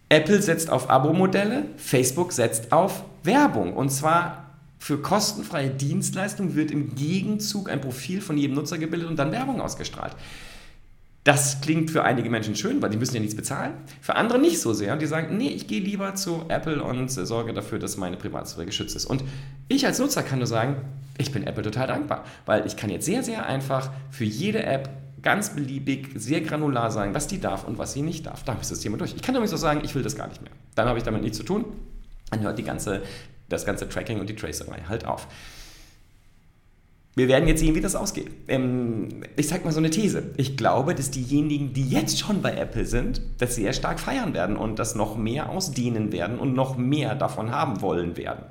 Apple 0.10 0.40
setzt 0.40 0.70
auf 0.70 0.88
Abo-Modelle, 0.88 1.66
Facebook 1.78 2.32
setzt 2.32 2.72
auf 2.72 3.04
Werbung. 3.24 3.74
Und 3.74 3.90
zwar 3.90 4.47
für 4.78 5.02
kostenfreie 5.02 5.70
Dienstleistungen 5.70 6.56
wird 6.56 6.72
im 6.72 6.96
Gegenzug 6.96 7.70
ein 7.70 7.82
Profil 7.82 8.22
von 8.22 8.38
jedem 8.38 8.56
Nutzer 8.56 8.78
gebildet 8.78 9.10
und 9.10 9.18
dann 9.18 9.32
Werbung 9.32 9.60
ausgestrahlt. 9.62 10.16
Das 11.28 11.60
klingt 11.60 11.92
für 11.92 12.06
einige 12.06 12.30
Menschen 12.30 12.56
schön, 12.56 12.82
weil 12.82 12.90
die 12.90 12.96
müssen 12.96 13.16
ja 13.16 13.20
nichts 13.20 13.36
bezahlen. 13.36 13.74
Für 14.00 14.16
andere 14.16 14.40
nicht 14.40 14.62
so 14.62 14.72
sehr. 14.72 14.96
Die 14.96 15.08
sagen, 15.08 15.36
nee, 15.36 15.50
ich 15.50 15.68
gehe 15.68 15.82
lieber 15.82 16.16
zu 16.16 16.46
Apple 16.48 16.82
und 16.82 17.10
sorge 17.10 17.52
dafür, 17.52 17.80
dass 17.80 17.98
meine 17.98 18.16
Privatsphäre 18.16 18.66
geschützt 18.66 18.96
ist. 18.96 19.06
Und 19.06 19.26
ich 19.68 19.86
als 19.86 20.00
Nutzer 20.00 20.24
kann 20.24 20.38
nur 20.38 20.48
sagen, 20.48 20.78
ich 21.18 21.34
bin 21.34 21.44
Apple 21.46 21.64
total 21.64 21.88
dankbar, 21.88 22.24
weil 22.46 22.66
ich 22.66 22.78
kann 22.78 22.90
jetzt 22.90 23.06
sehr, 23.06 23.24
sehr 23.24 23.46
einfach 23.46 23.90
für 24.10 24.24
jede 24.24 24.64
App 24.64 24.90
ganz 25.22 25.54
beliebig, 25.54 26.12
sehr 26.16 26.40
granular 26.40 26.92
sagen, 26.92 27.14
was 27.14 27.28
die 27.28 27.42
darf 27.42 27.68
und 27.68 27.78
was 27.78 27.92
sie 27.92 28.04
nicht 28.04 28.26
darf. 28.26 28.44
Da 28.44 28.56
ich 28.62 28.70
das 28.70 28.80
Thema 28.80 28.96
durch. 28.96 29.14
Ich 29.14 29.22
kann 29.22 29.36
übrigens 29.36 29.54
auch 29.54 29.58
sagen, 29.58 29.82
ich 29.84 29.96
will 29.96 30.04
das 30.04 30.16
gar 30.16 30.30
nicht 30.30 30.42
mehr. 30.42 30.52
Dann 30.76 30.88
habe 30.88 30.98
ich 30.98 31.04
damit 31.04 31.24
nichts 31.24 31.38
zu 31.38 31.44
tun. 31.44 31.66
Dann 32.32 32.40
hört 32.40 32.58
die 32.58 32.64
ganze 32.64 33.02
das 33.50 33.66
ganze 33.66 33.88
Tracking 33.88 34.20
und 34.20 34.30
die 34.30 34.36
Tracerei 34.36 34.82
halt 34.88 35.06
auf. 35.06 35.28
Wir 37.18 37.28
werden 37.28 37.48
jetzt 37.48 37.62
sehen, 37.62 37.74
wie 37.74 37.82
das 37.82 37.96
ausgeht. 37.96 38.30
Ähm, 38.48 39.24
ich 39.36 39.48
zeige 39.48 39.66
mal 39.66 39.72
so 39.72 39.80
eine 39.80 39.90
These. 39.90 40.36
Ich 40.38 40.56
glaube, 40.56 40.94
dass 40.94 41.10
diejenigen, 41.10 41.74
die 41.74 41.90
jetzt 41.90 42.20
schon 42.20 42.44
bei 42.44 42.56
Apple 42.56 42.86
sind, 42.86 43.22
das 43.40 43.56
sehr 43.56 43.74
stark 43.74 44.00
feiern 44.00 44.36
werden 44.36 44.56
und 44.56 44.78
das 44.78 44.94
noch 44.94 45.18
mehr 45.18 45.50
ausdehnen 45.50 46.12
werden 46.12 46.38
und 46.38 46.54
noch 46.54 46.78
mehr 46.78 47.16
davon 47.16 47.50
haben 47.50 47.82
wollen 47.82 48.18
werden. 48.18 48.44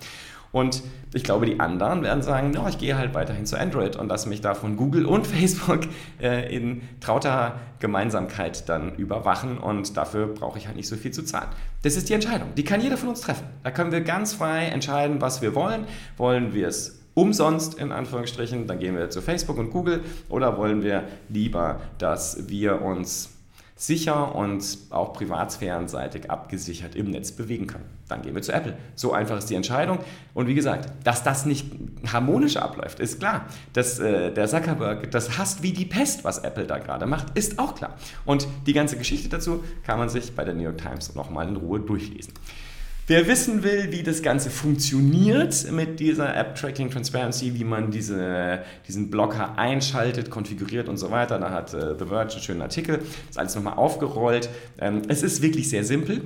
Und 0.57 0.83
ich 1.13 1.23
glaube, 1.23 1.45
die 1.45 1.61
anderen 1.61 2.03
werden 2.03 2.23
sagen, 2.23 2.51
no, 2.51 2.67
ich 2.67 2.79
gehe 2.79 2.97
halt 2.97 3.13
weiterhin 3.13 3.45
zu 3.45 3.61
Android 3.61 3.95
und 3.95 4.09
lasse 4.09 4.27
mich 4.27 4.41
da 4.41 4.55
von 4.55 4.79
Google 4.79 5.05
und 5.05 5.27
Facebook 5.27 5.81
äh, 6.19 6.51
in 6.57 6.81
trauter 6.99 7.57
Gemeinsamkeit 7.79 8.67
dann 8.67 8.95
überwachen 8.95 9.59
und 9.59 9.99
dafür 9.99 10.29
brauche 10.29 10.57
ich 10.57 10.67
halt 10.67 10.77
nicht 10.77 10.89
so 10.89 10.97
viel 10.97 11.11
zu 11.11 11.27
zahlen. 11.27 11.51
Das 11.83 11.95
ist 11.95 12.09
die 12.09 12.15
Entscheidung. 12.15 12.55
Die 12.57 12.65
kann 12.65 12.81
jeder 12.81 12.97
von 12.97 13.11
uns 13.11 13.21
treffen. 13.21 13.45
Da 13.65 13.71
können 13.71 13.93
wir 13.93 14.01
ganz 14.01 14.33
frei 14.33 14.69
entscheiden, 14.69 15.21
was 15.21 15.43
wir 15.43 15.55
wollen. 15.55 15.85
Wollen 16.17 16.55
wir 16.55 16.69
es 16.69 17.03
umsonst 17.13 17.75
in 17.79 17.93
Anführungsstrichen, 17.93 18.67
dann 18.67 18.79
gehen 18.79 18.97
wir 18.97 19.11
zu 19.11 19.21
Facebook 19.21 19.59
und 19.59 19.71
Google 19.71 20.05
oder 20.31 20.57
wollen 20.57 20.83
wir 20.83 21.05
lieber, 21.29 21.81
dass 21.99 22.49
wir 22.49 22.81
uns 22.81 23.36
sicher 23.79 24.35
und 24.35 24.79
auch 24.89 25.13
privatsphärenseitig 25.13 26.31
abgesichert 26.31 26.97
im 26.97 27.11
Netz 27.11 27.31
bewegen 27.31 27.67
können. 27.67 27.85
Dann 28.09 28.23
gehen 28.23 28.35
wir 28.35 28.41
zu 28.41 28.53
Apple. 28.53 28.75
So 28.95 29.13
einfach 29.13 29.37
ist 29.37 29.51
die 29.51 29.55
Entscheidung. 29.55 29.99
Und 30.33 30.47
wie 30.47 30.55
gesagt, 30.55 30.91
dass 31.05 31.23
das 31.23 31.45
nicht 31.45 31.67
harmonisch 32.11 32.57
abläuft, 32.57 33.01
ist 33.01 33.21
klar. 33.21 33.45
Dass 33.75 33.99
äh, 33.99 34.33
der 34.33 34.49
Zuckerberg 34.49 35.11
das 35.11 35.37
hasst 35.37 35.63
wie 35.63 35.73
die 35.73 35.85
Pest, 35.85 36.25
was 36.25 36.39
Apple 36.39 36.67
da 36.67 36.79
gerade 36.79 37.05
macht, 37.05 37.37
ist 37.37 37.59
auch 37.59 37.75
klar. 37.75 37.97
Und 38.25 38.49
die 38.67 38.73
ganze 38.73 38.97
Geschichte 38.97 39.29
dazu 39.29 39.63
kann 39.85 39.99
man 39.99 40.09
sich 40.09 40.35
bei 40.35 40.45
der 40.45 40.55
New 40.55 40.63
York 40.63 40.79
Times 40.79 41.15
nochmal 41.15 41.47
in 41.47 41.57
Ruhe 41.57 41.79
durchlesen. 41.79 42.33
Wer 43.09 43.29
wissen 43.29 43.63
will, 43.63 43.93
wie 43.93 44.03
das 44.03 44.21
Ganze 44.21 44.51
funktioniert 44.51 45.71
mit 45.71 46.01
dieser 46.01 46.37
App 46.37 46.57
Tracking 46.57 46.91
Transparency, 46.91 47.55
wie 47.55 47.63
man 47.63 47.93
diese, 47.93 48.65
diesen 48.89 49.11
Blocker 49.11 49.57
einschaltet, 49.57 50.29
konfiguriert 50.29 50.89
und 50.89 50.97
so 50.97 51.13
weiter, 51.13 51.39
da 51.39 51.53
hat 51.53 51.73
äh, 51.73 51.95
The 51.97 52.07
Verge 52.07 52.33
einen 52.33 52.43
schönen 52.43 52.63
Artikel, 52.63 52.99
das 52.99 53.07
ist 53.31 53.39
alles 53.39 53.55
nochmal 53.55 53.75
aufgerollt. 53.75 54.49
Ähm, 54.81 55.03
es 55.07 55.23
ist 55.23 55.41
wirklich 55.41 55.71
sehr 55.71 55.85
simpel. 55.85 56.23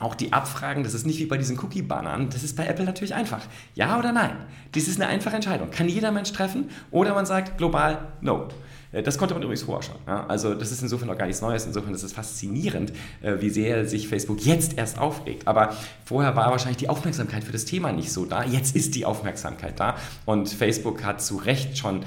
Auch 0.00 0.16
die 0.16 0.32
Abfragen, 0.32 0.82
das 0.82 0.94
ist 0.94 1.06
nicht 1.06 1.20
wie 1.20 1.26
bei 1.26 1.38
diesen 1.38 1.56
Cookie-Bannern, 1.60 2.30
das 2.30 2.42
ist 2.42 2.56
bei 2.56 2.66
Apple 2.66 2.86
natürlich 2.86 3.14
einfach. 3.14 3.42
Ja 3.76 3.96
oder 3.96 4.10
nein? 4.10 4.32
Dies 4.74 4.88
ist 4.88 5.00
eine 5.00 5.08
einfache 5.08 5.36
Entscheidung. 5.36 5.70
Kann 5.70 5.88
jeder 5.88 6.10
Mensch 6.10 6.32
treffen 6.32 6.70
oder 6.90 7.14
man 7.14 7.24
sagt 7.26 7.56
global 7.56 8.08
No. 8.20 8.48
Äh, 8.92 9.02
das 9.02 9.18
konnte 9.18 9.34
man 9.34 9.42
übrigens 9.42 9.62
vorher 9.62 9.82
schon. 9.82 9.96
Ja? 10.06 10.26
Also 10.26 10.54
das 10.54 10.72
ist 10.72 10.82
insofern 10.82 11.08
noch 11.08 11.18
gar 11.18 11.26
nichts 11.26 11.42
Neues. 11.42 11.66
Insofern 11.66 11.94
ist 11.94 12.02
es 12.02 12.12
faszinierend, 12.12 12.92
äh, 13.22 13.36
wie 13.40 13.50
sehr 13.50 13.86
sich 13.86 14.08
Facebook 14.08 14.44
jetzt 14.44 14.78
erst 14.78 14.98
aufregt. 14.98 15.46
Aber 15.48 15.76
vorher 16.04 16.36
war 16.36 16.50
wahrscheinlich 16.50 16.78
die 16.78 16.88
Aufmerksamkeit 16.88 17.44
für 17.44 17.52
das 17.52 17.64
Thema 17.64 17.92
nicht 17.92 18.12
so 18.12 18.24
da. 18.24 18.44
Jetzt 18.44 18.76
ist 18.76 18.94
die 18.94 19.04
Aufmerksamkeit 19.04 19.78
da. 19.78 19.96
Und 20.26 20.48
Facebook 20.48 21.04
hat 21.04 21.22
zu 21.22 21.36
Recht 21.36 21.78
schon 21.78 22.04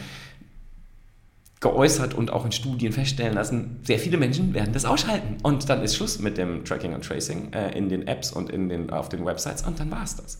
geäußert 1.64 2.14
und 2.14 2.32
auch 2.32 2.44
in 2.46 2.52
Studien 2.52 2.92
feststellen 2.92 3.34
lassen, 3.34 3.80
sehr 3.84 3.98
viele 3.98 4.18
Menschen 4.18 4.54
werden 4.54 4.74
das 4.74 4.84
ausschalten. 4.84 5.38
Und 5.44 5.70
dann 5.70 5.82
ist 5.82 5.96
Schluss 5.96 6.20
mit 6.20 6.38
dem 6.38 6.66
Tracking 6.66 6.94
und 6.94 7.06
Tracing 7.06 7.54
äh, 7.54 7.76
in 7.76 7.88
den 7.88 8.06
Apps 8.06 8.34
und 8.34 8.50
in 8.50 8.68
den, 8.68 8.90
auf 8.90 9.08
den 9.08 9.26
Websites 9.26 9.64
und 9.64 9.80
dann 9.80 9.90
war 9.90 10.04
es 10.04 10.18
das. 10.18 10.38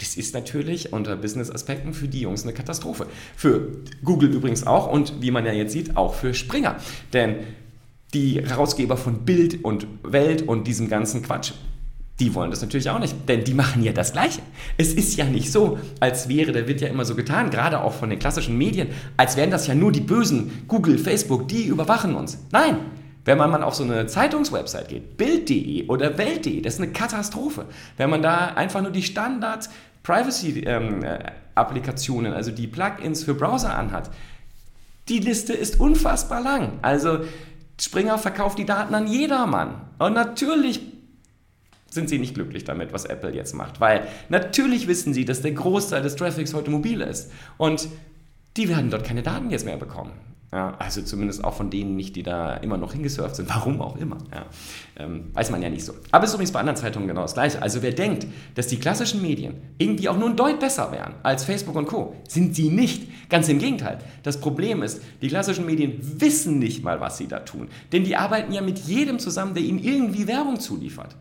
Das 0.00 0.16
ist 0.16 0.34
natürlich 0.34 0.92
unter 0.92 1.14
Business-Aspekten 1.14 1.94
für 1.94 2.08
die 2.08 2.20
Jungs 2.20 2.42
eine 2.42 2.52
Katastrophe. 2.52 3.06
Für 3.36 3.68
Google 4.02 4.34
übrigens 4.34 4.66
auch 4.66 4.90
und 4.92 5.22
wie 5.22 5.30
man 5.30 5.46
ja 5.46 5.52
jetzt 5.52 5.72
sieht, 5.72 5.96
auch 5.96 6.14
für 6.14 6.34
Springer. 6.34 6.76
Denn 7.12 7.36
die 8.12 8.44
Herausgeber 8.44 8.96
von 8.96 9.24
Bild 9.24 9.64
und 9.64 9.86
Welt 10.02 10.42
und 10.42 10.66
diesem 10.66 10.88
ganzen 10.88 11.22
Quatsch, 11.22 11.52
die 12.20 12.32
wollen 12.34 12.50
das 12.50 12.62
natürlich 12.62 12.88
auch 12.90 13.00
nicht, 13.00 13.28
denn 13.28 13.42
die 13.42 13.54
machen 13.54 13.82
ja 13.82 13.92
das 13.92 14.12
Gleiche. 14.12 14.40
Es 14.76 14.92
ist 14.92 15.16
ja 15.16 15.24
nicht 15.24 15.50
so, 15.50 15.78
als 15.98 16.28
wäre, 16.28 16.52
da 16.52 16.68
wird 16.68 16.80
ja 16.80 16.86
immer 16.88 17.04
so 17.04 17.16
getan, 17.16 17.50
gerade 17.50 17.80
auch 17.80 17.92
von 17.92 18.10
den 18.10 18.20
klassischen 18.20 18.56
Medien, 18.56 18.88
als 19.16 19.36
wären 19.36 19.50
das 19.50 19.66
ja 19.66 19.74
nur 19.74 19.90
die 19.90 20.00
bösen 20.00 20.64
Google, 20.68 20.98
Facebook, 20.98 21.48
die 21.48 21.64
überwachen 21.64 22.14
uns. 22.14 22.38
Nein, 22.52 22.76
wenn 23.24 23.38
man 23.38 23.50
mal 23.50 23.64
auf 23.64 23.74
so 23.74 23.82
eine 23.82 24.06
Zeitungswebsite 24.06 24.86
geht, 24.86 25.16
Bild.de 25.16 25.88
oder 25.88 26.16
Welt.de, 26.16 26.60
das 26.60 26.74
ist 26.74 26.80
eine 26.80 26.92
Katastrophe. 26.92 27.64
Wenn 27.96 28.10
man 28.10 28.22
da 28.22 28.52
einfach 28.54 28.82
nur 28.82 28.92
die 28.92 29.02
Standard 29.02 29.68
Privacy-Applikationen, 30.04 32.32
also 32.32 32.52
die 32.52 32.68
Plugins 32.68 33.24
für 33.24 33.34
Browser 33.34 33.76
anhat, 33.76 34.10
die 35.08 35.18
Liste 35.18 35.52
ist 35.52 35.80
unfassbar 35.80 36.40
lang. 36.42 36.78
Also 36.82 37.22
Springer 37.80 38.18
verkauft 38.18 38.58
die 38.58 38.66
Daten 38.66 38.94
an 38.94 39.08
jedermann. 39.08 39.80
Und 39.98 40.14
natürlich 40.14 40.93
sind 41.94 42.08
sie 42.08 42.18
nicht 42.18 42.34
glücklich 42.34 42.64
damit, 42.64 42.92
was 42.92 43.04
Apple 43.04 43.34
jetzt 43.34 43.54
macht, 43.54 43.80
weil 43.80 44.06
natürlich 44.28 44.88
wissen 44.88 45.14
sie, 45.14 45.24
dass 45.24 45.42
der 45.42 45.52
Großteil 45.52 46.02
des 46.02 46.16
Traffics 46.16 46.52
heute 46.52 46.70
mobil 46.70 47.00
ist. 47.00 47.30
Und 47.56 47.88
die 48.56 48.68
werden 48.68 48.90
dort 48.90 49.04
keine 49.04 49.22
Daten 49.22 49.50
jetzt 49.50 49.64
mehr 49.64 49.76
bekommen. 49.76 50.12
Ja, 50.54 50.76
also 50.78 51.02
zumindest 51.02 51.42
auch 51.42 51.54
von 51.54 51.68
denen 51.68 51.96
nicht, 51.96 52.14
die 52.14 52.22
da 52.22 52.54
immer 52.54 52.76
noch 52.76 52.92
hingesurft 52.92 53.34
sind. 53.34 53.48
Warum 53.48 53.80
auch 53.82 53.96
immer. 53.96 54.18
Ja, 54.32 54.46
ähm, 54.96 55.24
weiß 55.32 55.50
man 55.50 55.60
ja 55.60 55.68
nicht 55.68 55.84
so. 55.84 55.94
Aber 56.12 56.22
es 56.22 56.30
ist 56.30 56.34
übrigens 56.34 56.52
bei 56.52 56.60
anderen 56.60 56.76
Zeitungen 56.76 57.08
genau 57.08 57.22
das 57.22 57.34
Gleiche. 57.34 57.60
Also 57.60 57.82
wer 57.82 57.90
denkt, 57.90 58.28
dass 58.54 58.68
die 58.68 58.78
klassischen 58.78 59.20
Medien 59.20 59.56
irgendwie 59.78 60.08
auch 60.08 60.16
nur 60.16 60.28
ein 60.30 60.36
Deut 60.36 60.60
besser 60.60 60.92
wären 60.92 61.14
als 61.24 61.42
Facebook 61.42 61.74
und 61.74 61.86
Co., 61.86 62.14
sind 62.28 62.54
sie 62.54 62.70
nicht. 62.70 63.28
Ganz 63.28 63.48
im 63.48 63.58
Gegenteil. 63.58 63.98
Das 64.22 64.40
Problem 64.40 64.84
ist, 64.84 65.02
die 65.22 65.28
klassischen 65.28 65.66
Medien 65.66 65.98
wissen 66.20 66.60
nicht 66.60 66.84
mal, 66.84 67.00
was 67.00 67.18
sie 67.18 67.26
da 67.26 67.40
tun. 67.40 67.66
Denn 67.90 68.04
die 68.04 68.14
arbeiten 68.14 68.52
ja 68.52 68.60
mit 68.60 68.78
jedem 68.78 69.18
zusammen, 69.18 69.54
der 69.54 69.64
ihnen 69.64 69.80
irgendwie 69.80 70.28
Werbung 70.28 70.60
zuliefert. 70.60 71.16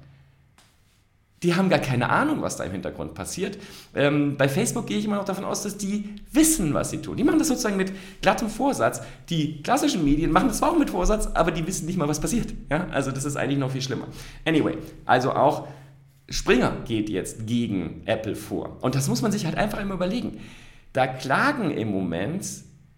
Die 1.44 1.56
haben 1.56 1.70
gar 1.70 1.80
keine 1.80 2.10
Ahnung, 2.10 2.42
was 2.42 2.56
da 2.56 2.64
im 2.64 2.72
Hintergrund 2.72 3.14
passiert. 3.14 3.58
Ähm, 3.94 4.38
bei 4.38 4.48
Facebook 4.48 4.88
gehe 4.88 4.98
ich 4.98 5.06
immer 5.06 5.18
noch 5.18 5.26
davon 5.26 5.44
aus, 5.44 5.62
dass 5.62 5.78
die 5.78 6.16
wissen, 6.32 6.74
was 6.74 6.90
sie 6.90 7.00
tun. 7.00 7.18
Die 7.18 7.24
machen 7.24 7.40
das 7.40 7.50
sozusagen 7.50 7.76
mit 7.76 7.92
glattem 8.22 8.50
Vorsatz. 8.50 9.02
Die 9.30 9.62
klassischen 9.62 10.06
Medien 10.06 10.32
machen 10.32 10.48
das 10.48 10.60
zwar 10.60 10.72
auch 10.72 10.80
mit 10.80 10.90
Vorsatz, 10.90 11.28
aber 11.34 11.52
die 11.52 11.68
wissen 11.68 11.86
nicht 11.86 11.98
mal, 11.98 12.08
was 12.08 12.22
passiert. 12.22 12.54
Ja? 12.70 12.88
Also 12.92 13.12
das 13.12 13.26
ist 13.26 13.36
eigentlich 13.36 13.60
noch 13.60 13.72
viel 13.72 13.82
schlimmer. 13.82 14.08
Anyway, 14.46 14.78
also 15.06 15.34
auch 15.34 15.68
Springer 16.30 16.78
geht 16.86 17.10
jetzt 17.10 17.46
gegen 17.46 18.02
Apple 18.06 18.36
vor. 18.36 18.78
Und 18.82 18.96
das 18.96 19.10
muss 19.10 19.22
man 19.22 19.32
sich 19.32 19.46
halt 19.46 19.58
einfach 19.58 19.82
immer 19.82 19.96
überlegen. 19.96 20.40
Da 20.94 21.08
klagen 21.08 21.72
im 21.72 21.92
Moment 21.92 22.46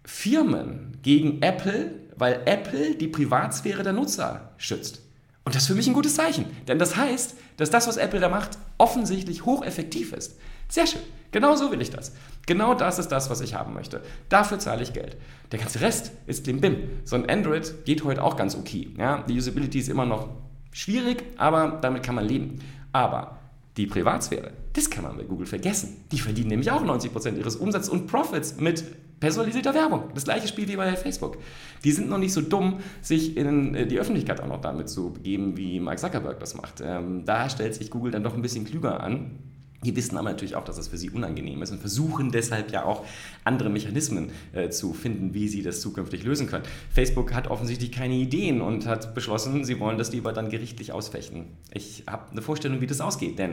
Firmen 0.04 0.98
gegen 1.02 1.42
Apple, 1.42 1.94
weil 2.16 2.42
Apple 2.44 2.94
die 2.94 3.08
Privatsphäre 3.08 3.82
der 3.82 3.92
Nutzer 3.92 4.52
schützt. 4.56 5.02
Und 5.44 5.54
das 5.54 5.62
ist 5.62 5.68
für 5.68 5.74
mich 5.74 5.86
ein 5.86 5.94
gutes 5.94 6.14
Zeichen. 6.14 6.46
Denn 6.66 6.78
das 6.78 6.96
heißt, 6.96 7.36
dass 7.56 7.70
das, 7.70 7.86
was 7.86 7.96
Apple 7.96 8.20
da 8.20 8.28
macht, 8.28 8.58
offensichtlich 8.78 9.44
hocheffektiv 9.44 10.12
ist. 10.12 10.38
Sehr 10.68 10.86
schön. 10.86 11.00
Genau 11.30 11.54
so 11.56 11.70
will 11.70 11.80
ich 11.80 11.90
das. 11.90 12.12
Genau 12.46 12.74
das 12.74 12.98
ist 12.98 13.08
das, 13.08 13.30
was 13.30 13.40
ich 13.40 13.54
haben 13.54 13.74
möchte. 13.74 14.02
Dafür 14.28 14.58
zahle 14.58 14.82
ich 14.82 14.92
Geld. 14.92 15.16
Der 15.52 15.58
ganze 15.58 15.80
Rest 15.80 16.12
ist 16.26 16.44
Bim. 16.46 16.76
So 17.04 17.16
ein 17.16 17.28
Android 17.28 17.84
geht 17.84 18.04
heute 18.04 18.22
auch 18.22 18.36
ganz 18.36 18.54
okay. 18.54 18.90
Ja, 18.98 19.22
die 19.28 19.36
Usability 19.36 19.80
ist 19.80 19.88
immer 19.88 20.06
noch 20.06 20.28
schwierig, 20.72 21.24
aber 21.36 21.78
damit 21.80 22.02
kann 22.02 22.14
man 22.14 22.24
leben. 22.24 22.60
Aber 22.92 23.38
die 23.76 23.86
Privatsphäre, 23.86 24.52
das 24.72 24.88
kann 24.88 25.04
man 25.04 25.16
bei 25.16 25.24
Google 25.24 25.46
vergessen. 25.46 26.04
Die 26.10 26.18
verdienen 26.18 26.48
nämlich 26.48 26.70
auch 26.70 26.82
90% 26.82 27.36
ihres 27.36 27.56
Umsatzes 27.56 27.90
und 27.90 28.06
Profits 28.06 28.56
mit 28.56 28.84
personalisierter 29.20 29.74
Werbung. 29.74 30.04
Das 30.14 30.24
gleiche 30.24 30.48
Spiel 30.48 30.68
wie 30.68 30.76
bei 30.76 30.94
Facebook. 30.96 31.38
Die 31.84 31.92
sind 31.92 32.08
noch 32.08 32.18
nicht 32.18 32.32
so 32.32 32.40
dumm, 32.42 32.80
sich 33.00 33.36
in 33.36 33.74
äh, 33.74 33.86
die 33.86 33.98
Öffentlichkeit 33.98 34.40
auch 34.40 34.48
noch 34.48 34.60
damit 34.60 34.88
zu 34.88 35.10
begeben, 35.10 35.56
wie 35.56 35.80
Mark 35.80 35.98
Zuckerberg 35.98 36.38
das 36.40 36.54
macht. 36.54 36.82
Ähm, 36.84 37.24
da 37.24 37.48
stellt 37.48 37.74
sich 37.74 37.90
Google 37.90 38.12
dann 38.12 38.22
doch 38.22 38.34
ein 38.34 38.42
bisschen 38.42 38.64
klüger 38.64 39.00
an. 39.00 39.38
Die 39.84 39.94
wissen 39.94 40.16
aber 40.16 40.30
natürlich 40.30 40.56
auch, 40.56 40.64
dass 40.64 40.76
das 40.76 40.88
für 40.88 40.96
sie 40.96 41.10
unangenehm 41.10 41.62
ist 41.62 41.70
und 41.70 41.78
versuchen 41.78 42.32
deshalb 42.32 42.72
ja 42.72 42.84
auch 42.84 43.04
andere 43.44 43.68
Mechanismen 43.68 44.30
äh, 44.52 44.70
zu 44.70 44.92
finden, 44.92 45.32
wie 45.34 45.48
sie 45.48 45.62
das 45.62 45.80
zukünftig 45.80 46.24
lösen 46.24 46.48
können. 46.48 46.64
Facebook 46.92 47.32
hat 47.34 47.48
offensichtlich 47.48 47.92
keine 47.92 48.14
Ideen 48.14 48.62
und 48.62 48.86
hat 48.86 49.14
beschlossen, 49.14 49.64
sie 49.64 49.78
wollen 49.78 49.98
das 49.98 50.12
lieber 50.12 50.32
dann 50.32 50.48
gerichtlich 50.48 50.92
ausfechten. 50.92 51.44
Ich 51.72 52.04
habe 52.08 52.32
eine 52.32 52.42
Vorstellung, 52.42 52.80
wie 52.80 52.86
das 52.86 53.00
ausgeht, 53.00 53.38
denn 53.38 53.52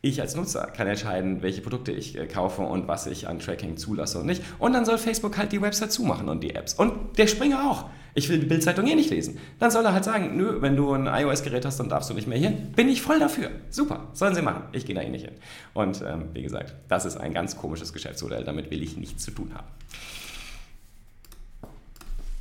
ich 0.00 0.20
als 0.20 0.36
Nutzer 0.36 0.66
kann 0.66 0.86
entscheiden, 0.86 1.42
welche 1.42 1.60
Produkte 1.60 1.90
ich 1.90 2.16
äh, 2.16 2.26
kaufe 2.26 2.62
und 2.62 2.86
was 2.86 3.06
ich 3.06 3.28
an 3.28 3.40
Tracking 3.40 3.76
zulasse 3.76 4.20
und 4.20 4.26
nicht. 4.26 4.42
Und 4.58 4.72
dann 4.72 4.84
soll 4.84 4.98
Facebook 4.98 5.36
halt 5.36 5.50
die 5.50 5.60
Website 5.60 5.90
zumachen 5.90 6.28
und 6.28 6.42
die 6.42 6.54
Apps. 6.54 6.74
Und 6.74 7.18
der 7.18 7.26
Springer 7.26 7.68
auch. 7.70 7.86
Ich 8.14 8.28
will 8.28 8.38
die 8.38 8.46
Bildzeitung 8.46 8.86
eh 8.86 8.94
nicht 8.94 9.10
lesen. 9.10 9.38
Dann 9.58 9.70
soll 9.70 9.84
er 9.84 9.92
halt 9.92 10.04
sagen, 10.04 10.36
nö, 10.36 10.60
wenn 10.60 10.76
du 10.76 10.92
ein 10.92 11.06
iOS-Gerät 11.06 11.64
hast, 11.64 11.78
dann 11.78 11.88
darfst 11.88 12.10
du 12.10 12.14
nicht 12.14 12.26
mehr 12.26 12.38
hin. 12.38 12.72
Bin 12.74 12.88
ich 12.88 13.02
voll 13.02 13.18
dafür. 13.18 13.50
Super, 13.70 14.08
sollen 14.12 14.34
sie 14.34 14.42
machen. 14.42 14.64
Ich 14.72 14.86
gehe 14.86 14.94
da 14.94 15.02
eh 15.02 15.08
nicht 15.08 15.24
hin. 15.24 15.34
Und 15.74 16.02
ähm, 16.02 16.30
wie 16.32 16.42
gesagt, 16.42 16.74
das 16.88 17.04
ist 17.04 17.16
ein 17.16 17.32
ganz 17.32 17.56
komisches 17.56 17.92
Geschäftsmodell. 17.92 18.44
Damit 18.44 18.70
will 18.70 18.82
ich 18.82 18.96
nichts 18.96 19.24
zu 19.24 19.30
tun 19.30 19.52
haben. 19.54 19.66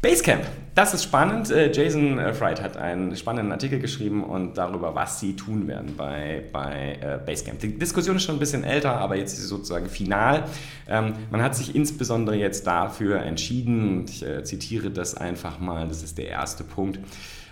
Basecamp, 0.08 0.46
das 0.74 0.94
ist 0.94 1.04
spannend. 1.04 1.52
Äh, 1.52 1.70
Jason 1.74 2.18
äh, 2.18 2.34
Fried 2.34 2.62
hat 2.62 2.78
einen 2.78 3.14
spannenden 3.18 3.52
Artikel 3.52 3.78
geschrieben 3.78 4.24
und 4.24 4.58
darüber, 4.58 4.96
was 4.96 5.20
sie 5.20 5.36
tun 5.36 5.68
werden 5.68 5.96
bei, 5.98 6.44
bei 6.54 6.98
äh, 7.02 7.20
Basecamp. 7.26 7.60
Die 7.60 7.78
Diskussion 7.78 8.16
ist 8.16 8.24
schon 8.24 8.38
ein 8.38 8.40
bisschen 8.40 8.64
älter, 8.64 8.96
aber 9.02 9.18
jetzt 9.18 9.34
ist 9.34 9.42
sie 9.42 9.48
sozusagen 9.48 9.90
final. 9.90 10.46
Ähm, 10.88 11.12
man 11.30 11.44
hat 11.44 11.58
sich 11.58 11.76
insbesondere 11.76 12.38
jetzt 12.38 12.66
dafür 12.66 13.20
entschieden, 13.20 14.06
ich 14.08 14.26
zitiere 14.44 14.92
das 14.92 15.14
einfach 15.14 15.60
mal, 15.60 15.90
das 15.90 16.04
ist 16.04 16.18
der 16.18 16.30
erste 16.30 16.64
Punkt. 16.64 17.00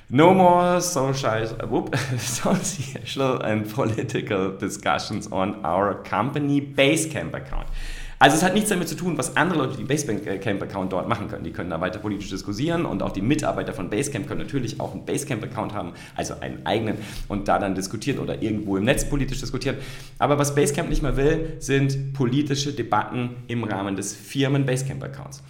No 0.07 0.33
more 0.33 0.79
social, 0.79 1.57
whoop, 1.67 1.93
social 2.17 3.41
and 3.41 3.69
political 3.69 4.57
discussions 4.57 5.29
on 5.29 5.65
our 5.65 6.01
company 6.09 6.61
Basecamp 6.61 7.35
account. 7.35 7.67
Also 8.25 8.37
es 8.37 8.43
hat 8.43 8.55
nichts 8.55 8.71
damit 8.71 8.89
zu 8.89 8.95
tun, 8.95 9.19
was 9.19 9.37
andere 9.37 9.59
Leute, 9.59 9.77
die 9.77 9.83
Basecamp-Account 9.83 10.91
dort 10.91 11.07
machen 11.07 11.27
können. 11.27 11.43
Die 11.43 11.51
können 11.51 11.69
da 11.69 11.79
weiter 11.79 11.99
politisch 11.99 12.31
diskutieren 12.31 12.87
und 12.87 13.03
auch 13.03 13.11
die 13.11 13.21
Mitarbeiter 13.21 13.71
von 13.71 13.91
Basecamp 13.91 14.27
können 14.27 14.41
natürlich 14.41 14.79
auch 14.79 14.93
einen 14.93 15.05
Basecamp-Account 15.05 15.75
haben, 15.75 15.93
also 16.15 16.33
einen 16.39 16.65
eigenen 16.65 16.97
und 17.27 17.47
da 17.47 17.59
dann 17.59 17.75
diskutieren 17.75 18.17
oder 18.17 18.41
irgendwo 18.41 18.77
im 18.77 18.83
Netz 18.83 19.07
politisch 19.07 19.41
diskutieren. 19.41 19.75
Aber 20.17 20.39
was 20.39 20.55
Basecamp 20.55 20.89
nicht 20.89 21.03
mehr 21.03 21.17
will, 21.17 21.57
sind 21.59 22.13
politische 22.13 22.73
Debatten 22.73 23.29
im 23.45 23.63
Rahmen 23.63 23.95
des 23.95 24.15
Firmen-Basecamp-Accounts. 24.15 25.43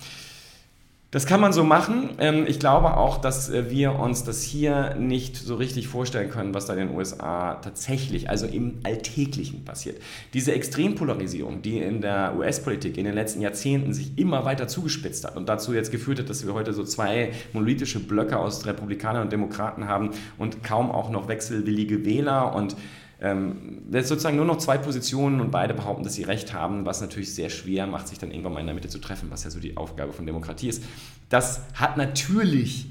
Das 1.15 1.25
kann 1.25 1.39
man 1.39 1.53
so 1.53 1.63
machen. 1.63 2.09
Ähm, 2.19 2.43
ich 2.45 2.59
glaube 2.59 2.97
auch, 2.97 3.19
dass 3.19 3.49
äh, 3.49 3.69
wir 3.69 3.97
uns 3.97 4.25
das 4.25 4.43
hier 4.43 4.95
nicht 4.95 5.37
so 5.37 5.55
richtig 5.55 5.87
vorstellen 5.87 6.29
können, 6.29 6.53
was 6.53 6.65
da 6.65 6.73
in 6.73 6.89
den 6.89 6.93
USA 6.93 7.53
tatsächlich, 7.53 8.29
also 8.29 8.45
im 8.45 8.79
Alltäglichen 8.83 9.63
passiert. 9.63 10.01
Diese 10.33 10.51
Extrempolarisierung, 10.51 11.61
die 11.61 11.77
in 11.77 12.01
der 12.01 12.35
US-Politik 12.37 12.97
in 12.97 13.05
den 13.05 13.13
letzten 13.13 13.39
Jahrzehnten 13.39 13.93
sich 13.93 14.17
immer 14.17 14.43
weiter 14.43 14.67
zugespitzt 14.67 15.23
hat 15.23 15.37
und 15.37 15.47
dazu 15.47 15.73
jetzt 15.73 15.89
geführt 15.89 16.19
hat, 16.19 16.29
dass 16.29 16.45
wir 16.45 16.53
heute 16.53 16.73
so 16.73 16.83
zwei 16.83 17.31
monolithische 17.53 18.01
Blöcke 18.01 18.37
aus 18.37 18.65
Republikanern 18.65 19.21
und 19.21 19.31
Demokraten 19.31 19.87
haben 19.87 20.09
und 20.37 20.65
kaum 20.65 20.91
auch 20.91 21.09
noch 21.09 21.29
wechselwillige 21.29 22.03
Wähler 22.03 22.53
und 22.53 22.75
ähm, 23.21 23.83
ist 23.91 24.07
sozusagen 24.07 24.37
nur 24.37 24.45
noch 24.45 24.57
zwei 24.57 24.77
Positionen 24.77 25.41
und 25.41 25.51
beide 25.51 25.73
behaupten, 25.73 26.03
dass 26.03 26.13
sie 26.13 26.23
recht 26.23 26.53
haben, 26.53 26.85
was 26.85 27.01
natürlich 27.01 27.33
sehr 27.33 27.49
schwer 27.49 27.87
macht, 27.87 28.07
sich 28.07 28.19
dann 28.19 28.31
irgendwann 28.31 28.53
mal 28.53 28.59
in 28.59 28.65
der 28.65 28.75
Mitte 28.75 28.89
zu 28.89 28.99
treffen, 28.99 29.29
was 29.31 29.43
ja 29.43 29.49
so 29.49 29.59
die 29.59 29.77
Aufgabe 29.77 30.13
von 30.13 30.25
Demokratie 30.25 30.69
ist. 30.69 30.83
Das 31.29 31.61
hat 31.73 31.97
natürlich 31.97 32.87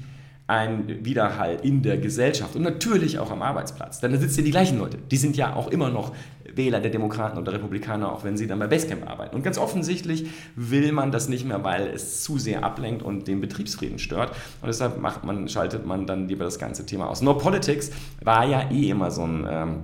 ein 0.47 1.03
Widerhall 1.03 1.57
in 1.63 1.81
der 1.81 1.97
Gesellschaft 1.97 2.55
und 2.55 2.61
natürlich 2.61 3.17
auch 3.17 3.31
am 3.31 3.41
Arbeitsplatz. 3.41 3.99
Denn 3.99 4.11
da 4.11 4.19
sitzen 4.19 4.39
ja 4.39 4.45
die 4.45 4.51
gleichen 4.51 4.77
Leute. 4.77 4.97
Die 4.97 5.17
sind 5.17 5.35
ja 5.35 5.55
auch 5.55 5.69
immer 5.69 5.89
noch 5.89 6.13
Wähler 6.53 6.79
der 6.79 6.91
Demokraten 6.91 7.39
oder 7.39 7.53
Republikaner, 7.53 8.11
auch 8.11 8.23
wenn 8.23 8.37
sie 8.37 8.45
dann 8.45 8.59
bei 8.59 8.67
Basecamp 8.67 9.09
arbeiten. 9.09 9.35
Und 9.35 9.43
ganz 9.43 9.57
offensichtlich 9.57 10.27
will 10.55 10.91
man 10.91 11.11
das 11.11 11.29
nicht 11.29 11.45
mehr, 11.45 11.63
weil 11.63 11.87
es 11.87 12.23
zu 12.23 12.37
sehr 12.37 12.63
ablenkt 12.63 13.01
und 13.01 13.27
den 13.27 13.41
Betriebsfrieden 13.41 13.97
stört. 13.97 14.35
Und 14.61 14.67
deshalb 14.67 14.99
macht 14.99 15.23
man, 15.23 15.49
schaltet 15.49 15.85
man 15.87 16.05
dann 16.05 16.27
lieber 16.27 16.45
das 16.45 16.59
ganze 16.59 16.85
Thema 16.85 17.09
aus. 17.09 17.23
No 17.23 17.33
Politics 17.33 17.89
war 18.23 18.45
ja 18.45 18.69
eh 18.69 18.89
immer 18.89 19.09
so 19.09 19.23
ein 19.23 19.47
ähm, 19.49 19.83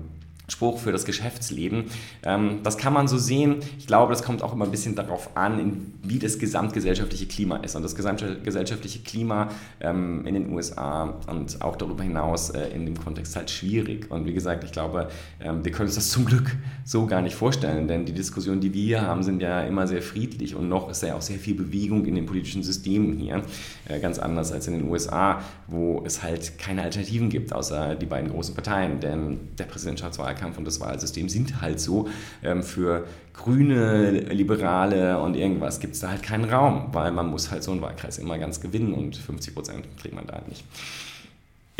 Spruch 0.51 0.79
für 0.79 0.91
das 0.91 1.05
Geschäftsleben. 1.05 1.85
Ähm, 2.23 2.59
das 2.63 2.77
kann 2.77 2.93
man 2.93 3.07
so 3.07 3.17
sehen. 3.17 3.57
Ich 3.79 3.87
glaube, 3.87 4.11
das 4.13 4.23
kommt 4.23 4.43
auch 4.43 4.53
immer 4.53 4.65
ein 4.65 4.71
bisschen 4.71 4.95
darauf 4.95 5.35
an, 5.35 5.93
wie 6.03 6.19
das 6.19 6.39
gesamtgesellschaftliche 6.39 7.25
Klima 7.25 7.57
ist. 7.57 7.75
Und 7.75 7.83
das 7.83 7.95
gesamtgesellschaftliche 7.95 8.99
Klima 8.99 9.49
ähm, 9.79 10.25
in 10.25 10.33
den 10.33 10.53
USA 10.53 11.15
und 11.27 11.61
auch 11.61 11.75
darüber 11.75 12.03
hinaus 12.03 12.49
äh, 12.49 12.67
in 12.69 12.85
dem 12.85 12.99
Kontext 12.99 13.35
halt 13.35 13.49
schwierig. 13.49 14.11
Und 14.11 14.25
wie 14.25 14.33
gesagt, 14.33 14.63
ich 14.63 14.71
glaube, 14.71 15.09
ähm, 15.39 15.63
wir 15.63 15.71
können 15.71 15.87
uns 15.87 15.95
das 15.95 16.09
zum 16.09 16.25
Glück 16.25 16.55
so 16.83 17.05
gar 17.05 17.21
nicht 17.21 17.35
vorstellen, 17.35 17.87
denn 17.87 18.05
die 18.05 18.13
Diskussionen, 18.13 18.59
die 18.59 18.73
wir 18.73 18.83
hier 18.83 19.01
haben, 19.01 19.23
sind 19.23 19.41
ja 19.41 19.61
immer 19.61 19.87
sehr 19.87 20.01
friedlich 20.01 20.55
und 20.55 20.67
noch 20.67 20.89
ist 20.89 21.01
ja 21.03 21.15
auch 21.15 21.21
sehr 21.21 21.39
viel 21.39 21.55
Bewegung 21.55 22.05
in 22.05 22.15
den 22.15 22.25
politischen 22.25 22.63
Systemen 22.63 23.17
hier. 23.17 23.41
Äh, 23.87 23.99
ganz 23.99 24.19
anders 24.19 24.51
als 24.51 24.67
in 24.67 24.73
den 24.73 24.89
USA, 24.89 25.41
wo 25.67 26.03
es 26.05 26.23
halt 26.23 26.57
keine 26.57 26.83
Alternativen 26.83 27.29
gibt, 27.29 27.53
außer 27.53 27.95
die 27.95 28.05
beiden 28.05 28.29
großen 28.29 28.53
Parteien. 28.53 28.99
Denn 28.99 29.39
der 29.57 29.65
Präsidentschaftswahlkampf 29.65 30.40
Wahlkampf 30.41 30.57
und 30.57 30.65
das 30.65 30.79
Wahlsystem 30.79 31.29
sind 31.29 31.61
halt 31.61 31.79
so. 31.79 32.09
Ähm, 32.43 32.63
für 32.63 33.05
Grüne, 33.33 34.11
Liberale 34.11 35.19
und 35.19 35.35
irgendwas 35.35 35.79
gibt 35.79 35.93
es 35.93 36.01
da 36.01 36.09
halt 36.09 36.23
keinen 36.23 36.45
Raum, 36.45 36.89
weil 36.91 37.11
man 37.11 37.27
muss 37.27 37.51
halt 37.51 37.63
so 37.63 37.71
einen 37.71 37.81
Wahlkreis 37.81 38.17
immer 38.17 38.37
ganz 38.37 38.59
gewinnen 38.59 38.93
und 38.93 39.15
50 39.15 39.53
Prozent 39.53 39.85
kriegt 39.97 40.15
man 40.15 40.27
da 40.27 40.33
halt 40.33 40.49
nicht. 40.49 40.65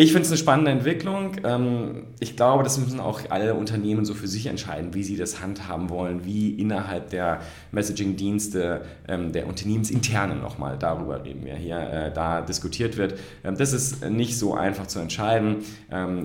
Ich 0.01 0.13
finde 0.13 0.23
es 0.23 0.31
eine 0.31 0.39
spannende 0.39 0.71
Entwicklung. 0.71 1.33
Ähm, 1.43 2.07
ich 2.19 2.35
glaube, 2.35 2.63
das 2.63 2.79
müssen 2.79 2.99
auch 2.99 3.21
alle 3.29 3.53
Unternehmen 3.53 4.03
so 4.03 4.15
für 4.15 4.27
sich 4.27 4.47
entscheiden, 4.47 4.95
wie 4.95 5.03
sie 5.03 5.15
das 5.15 5.43
handhaben 5.43 5.91
wollen, 5.91 6.25
wie 6.25 6.55
innerhalb 6.55 7.11
der 7.11 7.41
Messaging-Dienste 7.71 8.81
ähm, 9.07 9.31
der 9.31 9.45
Unternehmensinternen 9.45 10.41
nochmal, 10.41 10.79
darüber 10.79 11.23
reden 11.23 11.45
wir 11.45 11.53
hier, 11.53 11.77
äh, 11.77 12.11
da 12.11 12.41
diskutiert 12.41 12.97
wird. 12.97 13.13
Ähm, 13.43 13.55
das 13.55 13.73
ist 13.73 14.03
nicht 14.09 14.39
so 14.39 14.55
einfach 14.55 14.87
zu 14.87 14.97
entscheiden. 14.97 15.57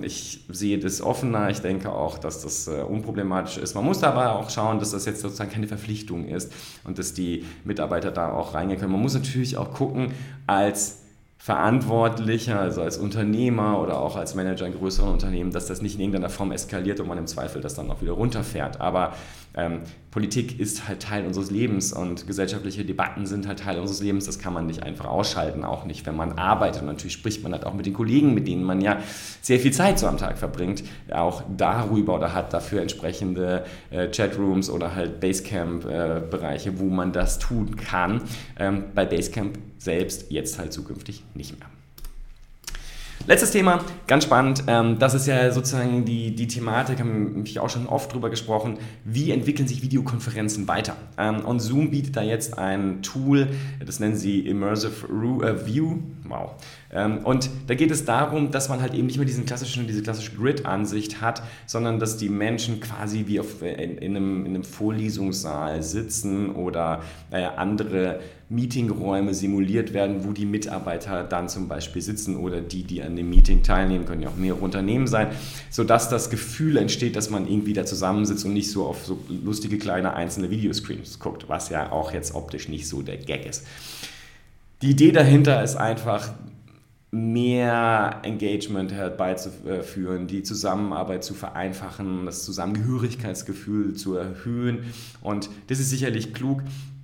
Ich 0.01 0.45
sehe 0.49 0.79
das 0.79 1.01
offener. 1.01 1.51
Ich 1.51 1.59
denke 1.59 1.91
auch, 1.91 2.17
dass 2.17 2.41
das 2.41 2.67
äh, 2.67 2.81
unproblematisch 2.81 3.57
ist. 3.57 3.75
Man 3.75 3.85
muss 3.85 3.99
dabei 3.99 4.29
auch 4.29 4.49
schauen, 4.49 4.79
dass 4.79 4.89
das 4.89 5.05
jetzt 5.05 5.21
sozusagen 5.21 5.51
keine 5.51 5.67
Verpflichtung 5.67 6.27
ist 6.27 6.51
und 6.83 6.97
dass 6.97 7.13
die 7.13 7.45
Mitarbeiter 7.63 8.09
da 8.09 8.31
auch 8.31 8.55
reingehen 8.55 8.79
können. 8.79 8.93
Man 8.93 9.01
muss 9.01 9.13
natürlich 9.13 9.55
auch 9.55 9.71
gucken, 9.71 10.13
als 10.47 11.03
Verantwortlicher, 11.39 12.59
also 12.59 12.81
als 12.81 12.97
Unternehmer 12.97 13.79
oder 13.79 13.99
auch 13.99 14.15
als 14.17 14.35
Manager 14.35 14.65
in 14.65 14.73
größeren 14.73 15.09
Unternehmen, 15.09 15.51
dass 15.51 15.67
das 15.67 15.81
nicht 15.81 15.95
in 15.95 16.01
irgendeiner 16.01 16.29
Form 16.29 16.51
eskaliert 16.51 16.99
und 16.99 17.07
man 17.07 17.17
im 17.17 17.27
Zweifel 17.27 17.61
das 17.61 17.75
dann 17.75 17.91
auch 17.91 18.01
wieder 18.01 18.13
runterfährt. 18.13 18.81
Aber 18.81 19.13
ähm, 19.55 19.81
Politik 20.11 20.59
ist 20.59 20.87
halt 20.87 21.01
Teil 21.01 21.25
unseres 21.25 21.51
Lebens 21.51 21.93
und 21.93 22.27
gesellschaftliche 22.27 22.83
Debatten 22.85 23.25
sind 23.25 23.47
halt 23.47 23.59
Teil 23.59 23.79
unseres 23.79 24.01
Lebens. 24.01 24.25
Das 24.25 24.39
kann 24.39 24.51
man 24.53 24.65
nicht 24.65 24.83
einfach 24.83 25.05
ausschalten, 25.05 25.63
auch 25.63 25.85
nicht, 25.85 26.05
wenn 26.05 26.15
man 26.15 26.33
arbeitet. 26.33 26.81
Und 26.81 26.87
natürlich 26.87 27.13
spricht 27.13 27.43
man 27.43 27.53
halt 27.53 27.65
auch 27.65 27.73
mit 27.73 27.85
den 27.85 27.93
Kollegen, 27.93 28.33
mit 28.33 28.47
denen 28.47 28.63
man 28.63 28.81
ja 28.81 28.97
sehr 29.41 29.59
viel 29.59 29.71
Zeit 29.71 29.99
so 29.99 30.07
am 30.07 30.17
Tag 30.17 30.37
verbringt, 30.37 30.83
auch 31.11 31.43
darüber 31.55 32.15
oder 32.15 32.33
hat 32.33 32.51
dafür 32.53 32.81
entsprechende 32.81 33.63
äh, 33.89 34.07
Chatrooms 34.09 34.69
oder 34.69 34.95
halt 34.95 35.19
Basecamp-Bereiche, 35.19 36.69
äh, 36.69 36.79
wo 36.79 36.85
man 36.85 37.11
das 37.11 37.39
tun 37.39 37.75
kann. 37.75 38.21
Ähm, 38.59 38.85
bei 38.93 39.05
Basecamp 39.05 39.57
selbst 39.87 40.25
jetzt 40.29 40.59
halt 40.59 40.73
zukünftig 40.73 41.23
nicht 41.33 41.57
mehr. 41.57 41.69
Letztes 43.25 43.51
Thema, 43.51 43.83
ganz 44.05 44.23
spannend. 44.23 44.63
Ähm, 44.67 44.99
das 44.99 45.13
ist 45.13 45.27
ja 45.27 45.51
sozusagen 45.51 46.05
die, 46.05 46.33
die 46.33 46.47
Thematik, 46.47 46.99
haben 46.99 47.45
wir 47.45 47.63
auch 47.63 47.69
schon 47.69 47.85
oft 47.87 48.13
drüber 48.13 48.29
gesprochen. 48.29 48.77
Wie 49.03 49.31
entwickeln 49.31 49.67
sich 49.67 49.81
Videokonferenzen 49.81 50.67
weiter? 50.69 50.95
Ähm, 51.17 51.43
und 51.43 51.59
Zoom 51.59 51.91
bietet 51.91 52.15
da 52.15 52.21
jetzt 52.21 52.57
ein 52.57 53.01
Tool, 53.01 53.49
das 53.85 53.99
nennen 53.99 54.15
sie 54.15 54.39
Immersive 54.47 55.07
äh, 55.43 55.65
View. 55.65 55.97
Wow. 56.23 56.51
Ähm, 56.89 57.17
und 57.25 57.49
da 57.67 57.75
geht 57.75 57.91
es 57.91 58.05
darum, 58.05 58.51
dass 58.51 58.69
man 58.69 58.79
halt 58.79 58.93
eben 58.93 59.07
nicht 59.07 59.17
mehr 59.17 59.25
diesen 59.25 59.45
klassischen, 59.45 59.87
diese 59.87 60.03
klassische 60.03 60.33
Grid-Ansicht 60.35 61.19
hat, 61.19 61.43
sondern 61.65 61.99
dass 61.99 62.15
die 62.15 62.29
Menschen 62.29 62.79
quasi 62.79 63.25
wie 63.27 63.41
auf, 63.41 63.61
in, 63.61 63.97
in, 63.97 64.15
einem, 64.15 64.45
in 64.45 64.55
einem 64.55 64.63
Vorlesungssaal 64.63 65.83
sitzen 65.83 66.51
oder 66.55 67.01
äh, 67.31 67.43
andere 67.43 68.21
Meetingräume 68.49 69.33
simuliert 69.33 69.93
werden, 69.93 70.23
wo 70.23 70.31
die 70.31 70.45
Mitarbeiter 70.45 71.23
dann 71.23 71.49
zum 71.49 71.67
Beispiel 71.67 72.01
sitzen 72.01 72.37
oder 72.37 72.61
die, 72.61 72.83
die 72.83 73.03
an 73.03 73.15
dem 73.15 73.29
Meeting 73.29 73.61
teilnehmen, 73.61 74.05
können 74.05 74.21
ja 74.21 74.29
auch 74.29 74.37
mehrere 74.37 74.61
Unternehmen 74.61 75.07
sein, 75.07 75.27
sodass 75.69 76.09
das 76.09 76.29
Gefühl 76.29 76.77
entsteht, 76.77 77.17
dass 77.17 77.29
man 77.29 77.47
irgendwie 77.47 77.73
da 77.73 77.85
zusammensitzt 77.85 78.45
und 78.45 78.53
nicht 78.53 78.71
so 78.71 78.85
auf 78.85 79.05
so 79.05 79.19
lustige 79.27 79.77
kleine 79.77 80.13
einzelne 80.13 80.49
Videoscreens 80.49 81.19
guckt, 81.19 81.49
was 81.49 81.69
ja 81.69 81.91
auch 81.91 82.13
jetzt 82.13 82.35
optisch 82.35 82.69
nicht 82.69 82.87
so 82.87 83.01
der 83.01 83.17
Gag 83.17 83.45
ist. 83.45 83.67
Die 84.81 84.91
Idee 84.91 85.11
dahinter 85.11 85.61
ist 85.63 85.75
einfach, 85.75 86.31
mehr 87.11 88.19
Engagement 88.23 88.91
herbeizuführen, 88.91 90.27
die 90.27 90.43
Zusammenarbeit 90.43 91.23
zu 91.23 91.33
vereinfachen, 91.33 92.25
das 92.25 92.43
Zusammengehörigkeitsgefühl 92.43 93.93
zu 93.93 94.15
erhöhen. 94.15 94.79
Und 95.21 95.49
das 95.67 95.79
ist 95.79 95.89
sicherlich 95.89 96.33
klug. 96.33 96.61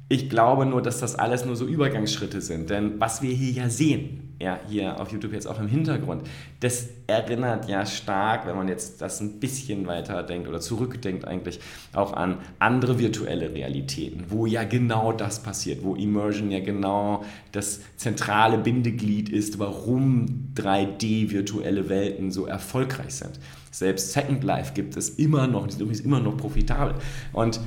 Ich 0.10 0.30
glaube 0.30 0.66
nur, 0.66 0.82
dass 0.82 1.00
das 1.00 1.16
alles 1.16 1.46
nur 1.46 1.56
so 1.56 1.66
Übergangsschritte 1.66 2.42
sind. 2.42 2.70
Denn 2.70 3.00
was 3.00 3.22
wir 3.22 3.34
hier 3.34 3.52
ja 3.52 3.70
sehen, 3.70 4.36
ja, 4.39 4.60
hier 4.68 5.00
auf 5.00 5.12
YouTube 5.12 5.32
jetzt 5.32 5.48
auch 5.48 5.60
im 5.60 5.68
Hintergrund, 5.68 6.24
das 6.60 6.89
erinnert 7.08 7.70
ja 7.70 7.86
stark, 7.86 8.46
wenn 8.46 8.58
man 8.58 8.68
jetzt 8.68 9.02
das 9.02 9.22
ein 9.22 9.39
bisschen 9.39 9.88
weiter 9.88 10.22
denkt 10.22 10.50
oder 10.50 10.60
zurückdenkt 10.60 11.26
eigentlich, 11.26 11.60
auch 11.94 12.13
an 12.13 12.39
andere 12.60 13.00
virtuelle 13.00 13.54
Realitäten, 13.54 14.26
wo 14.28 14.46
ja 14.46 14.66
genau 14.66 15.13
das 15.13 15.42
passiert, 15.42 15.84
wo 15.84 15.96
Immersion 15.96 16.52
ja 16.52 16.60
genau 16.60 17.24
das 17.54 17.80
zentrale 17.96 18.58
Bindeglied 18.58 19.30
ist, 19.30 19.60
warum 19.60 20.52
3D-virtuelle 20.56 21.88
Welten 21.88 22.32
so 22.32 22.46
erfolgreich 22.46 23.16
sind. 23.16 23.39
Selbst 23.72 24.12
Second 24.12 24.44
Life 24.44 24.74
gibt 24.74 24.98
es 24.98 25.10
immer 25.10 25.48
noch, 25.48 25.66
die 25.66 25.72
sind 25.72 25.82
übrigens 25.82 26.02
immer 26.02 26.20
noch 26.20 26.38
profitabel. 26.38 26.96
Und 27.32 27.60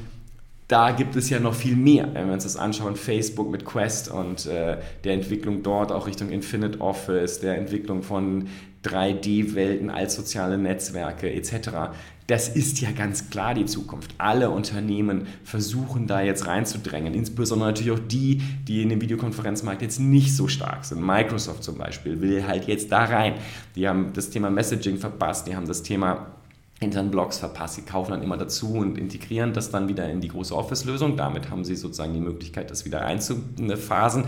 da 0.68 0.90
gibt 0.90 1.14
es 1.14 1.30
ja 1.30 1.38
noch 1.38 1.54
viel 1.54 1.76
mehr, 1.76 2.12
wenn 2.12 2.26
wir 2.26 2.34
uns 2.34 2.42
das 2.42 2.56
anschauen, 2.56 2.96
Facebook 2.96 3.50
mit 3.50 3.64
Quest 3.64 4.10
und 4.10 4.46
äh, 4.46 4.78
der 5.04 5.12
Entwicklung 5.12 5.62
dort 5.62 5.92
auch 5.92 6.08
Richtung 6.08 6.30
Infinite 6.30 6.80
Office, 6.80 7.38
der 7.38 7.56
Entwicklung 7.56 8.02
von 8.02 8.48
3D-Welten 8.84 9.90
als 9.90 10.16
soziale 10.16 10.58
Netzwerke 10.58 11.32
etc. 11.32 11.94
Das 12.26 12.48
ist 12.48 12.80
ja 12.80 12.90
ganz 12.90 13.30
klar 13.30 13.54
die 13.54 13.66
Zukunft. 13.66 14.14
Alle 14.18 14.50
Unternehmen 14.50 15.28
versuchen 15.44 16.08
da 16.08 16.20
jetzt 16.20 16.48
reinzudrängen, 16.48 17.14
insbesondere 17.14 17.68
natürlich 17.70 17.92
auch 17.92 18.04
die, 18.08 18.42
die 18.66 18.82
in 18.82 18.88
dem 18.88 19.00
Videokonferenzmarkt 19.00 19.82
jetzt 19.82 20.00
nicht 20.00 20.34
so 20.34 20.48
stark 20.48 20.84
sind. 20.84 21.04
Microsoft 21.04 21.62
zum 21.62 21.78
Beispiel 21.78 22.20
will 22.20 22.44
halt 22.44 22.66
jetzt 22.66 22.90
da 22.90 23.04
rein. 23.04 23.34
Die 23.76 23.86
haben 23.86 24.12
das 24.12 24.30
Thema 24.30 24.50
Messaging 24.50 24.98
verpasst, 24.98 25.46
die 25.46 25.54
haben 25.54 25.68
das 25.68 25.84
Thema 25.84 26.35
internen 26.78 27.10
Blogs 27.10 27.38
verpasst. 27.38 27.76
Sie 27.76 27.82
kaufen 27.82 28.10
dann 28.10 28.22
immer 28.22 28.36
dazu 28.36 28.74
und 28.74 28.98
integrieren 28.98 29.54
das 29.54 29.70
dann 29.70 29.88
wieder 29.88 30.10
in 30.10 30.20
die 30.20 30.28
große 30.28 30.54
Office-Lösung. 30.54 31.16
Damit 31.16 31.48
haben 31.48 31.64
sie 31.64 31.74
sozusagen 31.74 32.12
die 32.12 32.20
Möglichkeit, 32.20 32.70
das 32.70 32.84
wieder 32.84 33.00
einzuphasen. 33.06 34.24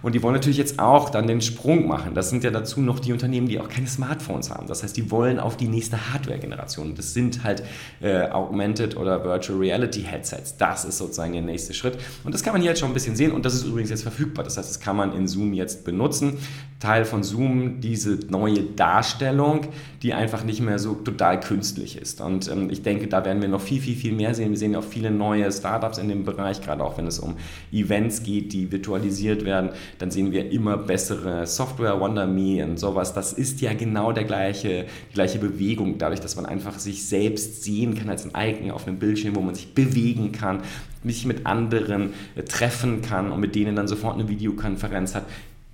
Und 0.00 0.14
die 0.14 0.22
wollen 0.22 0.32
natürlich 0.32 0.56
jetzt 0.56 0.78
auch 0.78 1.10
dann 1.10 1.26
den 1.26 1.42
Sprung 1.42 1.86
machen. 1.86 2.14
Das 2.14 2.30
sind 2.30 2.42
ja 2.42 2.50
dazu 2.50 2.80
noch 2.80 3.00
die 3.00 3.12
Unternehmen, 3.12 3.48
die 3.48 3.60
auch 3.60 3.68
keine 3.68 3.86
Smartphones 3.86 4.48
haben. 4.48 4.66
Das 4.66 4.82
heißt, 4.82 4.96
die 4.96 5.10
wollen 5.10 5.38
auf 5.38 5.58
die 5.58 5.68
nächste 5.68 6.14
Hardware-Generation. 6.14 6.94
Das 6.94 7.12
sind 7.12 7.44
halt 7.44 7.62
äh, 8.00 8.30
Augmented 8.30 8.96
oder 8.96 9.22
Virtual 9.22 9.58
Reality 9.58 10.00
Headsets. 10.00 10.56
Das 10.56 10.86
ist 10.86 10.96
sozusagen 10.96 11.34
der 11.34 11.42
nächste 11.42 11.74
Schritt. 11.74 11.98
Und 12.24 12.34
das 12.34 12.42
kann 12.42 12.54
man 12.54 12.62
hier 12.62 12.70
jetzt 12.70 12.80
schon 12.80 12.90
ein 12.90 12.94
bisschen 12.94 13.14
sehen. 13.14 13.32
Und 13.32 13.44
das 13.44 13.52
ist 13.52 13.64
übrigens 13.64 13.90
jetzt 13.90 14.04
verfügbar. 14.04 14.42
Das 14.42 14.56
heißt, 14.56 14.70
das 14.70 14.80
kann 14.80 14.96
man 14.96 15.14
in 15.14 15.28
Zoom 15.28 15.52
jetzt 15.52 15.84
benutzen. 15.84 16.38
Teil 16.78 17.04
von 17.04 17.22
Zoom, 17.22 17.82
diese 17.82 18.20
neue 18.30 18.62
Darstellung, 18.62 19.66
die 20.02 20.14
einfach 20.14 20.44
nicht 20.44 20.62
mehr 20.62 20.78
so 20.78 20.94
total 20.94 21.40
künstlich 21.40 21.89
ist. 21.96 22.20
Und 22.20 22.50
ähm, 22.50 22.70
ich 22.70 22.82
denke, 22.82 23.06
da 23.06 23.24
werden 23.24 23.40
wir 23.40 23.48
noch 23.48 23.60
viel, 23.60 23.80
viel, 23.80 23.96
viel 23.96 24.12
mehr 24.12 24.34
sehen. 24.34 24.50
Wir 24.50 24.58
sehen 24.58 24.76
auch 24.76 24.84
viele 24.84 25.10
neue 25.10 25.50
Startups 25.50 25.98
in 25.98 26.08
dem 26.08 26.24
Bereich, 26.24 26.60
gerade 26.60 26.84
auch 26.84 26.98
wenn 26.98 27.06
es 27.06 27.18
um 27.18 27.36
Events 27.72 28.22
geht, 28.22 28.52
die 28.52 28.70
virtualisiert 28.70 29.44
werden. 29.44 29.70
Dann 29.98 30.10
sehen 30.10 30.32
wir 30.32 30.50
immer 30.50 30.76
bessere 30.76 31.46
Software, 31.46 32.00
WonderMe 32.00 32.64
und 32.64 32.78
sowas. 32.78 33.12
Das 33.12 33.32
ist 33.32 33.60
ja 33.60 33.72
genau 33.74 34.12
der 34.12 34.24
gleiche, 34.24 34.86
die 35.10 35.14
gleiche 35.14 35.38
Bewegung, 35.38 35.98
dadurch, 35.98 36.20
dass 36.20 36.36
man 36.36 36.46
einfach 36.46 36.78
sich 36.78 37.06
selbst 37.06 37.62
sehen 37.62 37.94
kann 37.94 38.10
als 38.10 38.24
ein 38.24 38.50
Icon 38.50 38.70
auf 38.70 38.86
einem 38.86 38.98
Bildschirm, 38.98 39.36
wo 39.36 39.40
man 39.40 39.54
sich 39.54 39.74
bewegen 39.74 40.32
kann, 40.32 40.60
mich 41.02 41.24
mit 41.24 41.46
anderen 41.46 42.12
äh, 42.36 42.42
treffen 42.42 43.02
kann 43.02 43.32
und 43.32 43.40
mit 43.40 43.54
denen 43.54 43.76
dann 43.76 43.88
sofort 43.88 44.14
eine 44.14 44.28
Videokonferenz 44.28 45.14
hat 45.14 45.24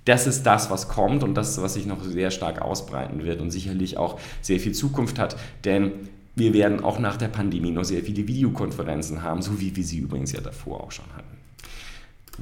das 0.07 0.25
ist 0.25 0.43
das, 0.43 0.69
was 0.69 0.87
kommt 0.87 1.23
und 1.23 1.35
das, 1.35 1.61
was 1.61 1.73
sich 1.73 1.85
noch 1.85 2.01
sehr 2.03 2.31
stark 2.31 2.61
ausbreiten 2.61 3.23
wird 3.23 3.41
und 3.41 3.51
sicherlich 3.51 3.97
auch 3.97 4.19
sehr 4.41 4.59
viel 4.59 4.71
Zukunft 4.71 5.19
hat. 5.19 5.35
Denn 5.65 5.91
wir 6.35 6.53
werden 6.53 6.83
auch 6.83 6.99
nach 6.99 7.17
der 7.17 7.27
Pandemie 7.27 7.71
noch 7.71 7.83
sehr 7.83 8.03
viele 8.03 8.27
Videokonferenzen 8.27 9.23
haben, 9.23 9.41
so 9.41 9.59
wie 9.59 9.75
wir 9.75 9.83
sie 9.83 9.97
übrigens 9.97 10.31
ja 10.31 10.39
davor 10.39 10.81
auch 10.83 10.91
schon 10.91 11.05
hatten. 11.15 11.37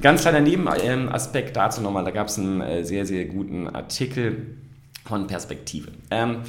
Ganz 0.00 0.20
kleiner 0.20 0.40
Nebenaspekt 0.40 1.56
dazu 1.56 1.80
nochmal, 1.80 2.04
da 2.04 2.10
gab 2.10 2.28
es 2.28 2.38
einen 2.38 2.60
äh, 2.60 2.84
sehr, 2.84 3.06
sehr 3.06 3.24
guten 3.24 3.66
Artikel 3.66 4.58
von 5.04 5.26
Perspektive. 5.26 5.88
Ähm, 6.10 6.42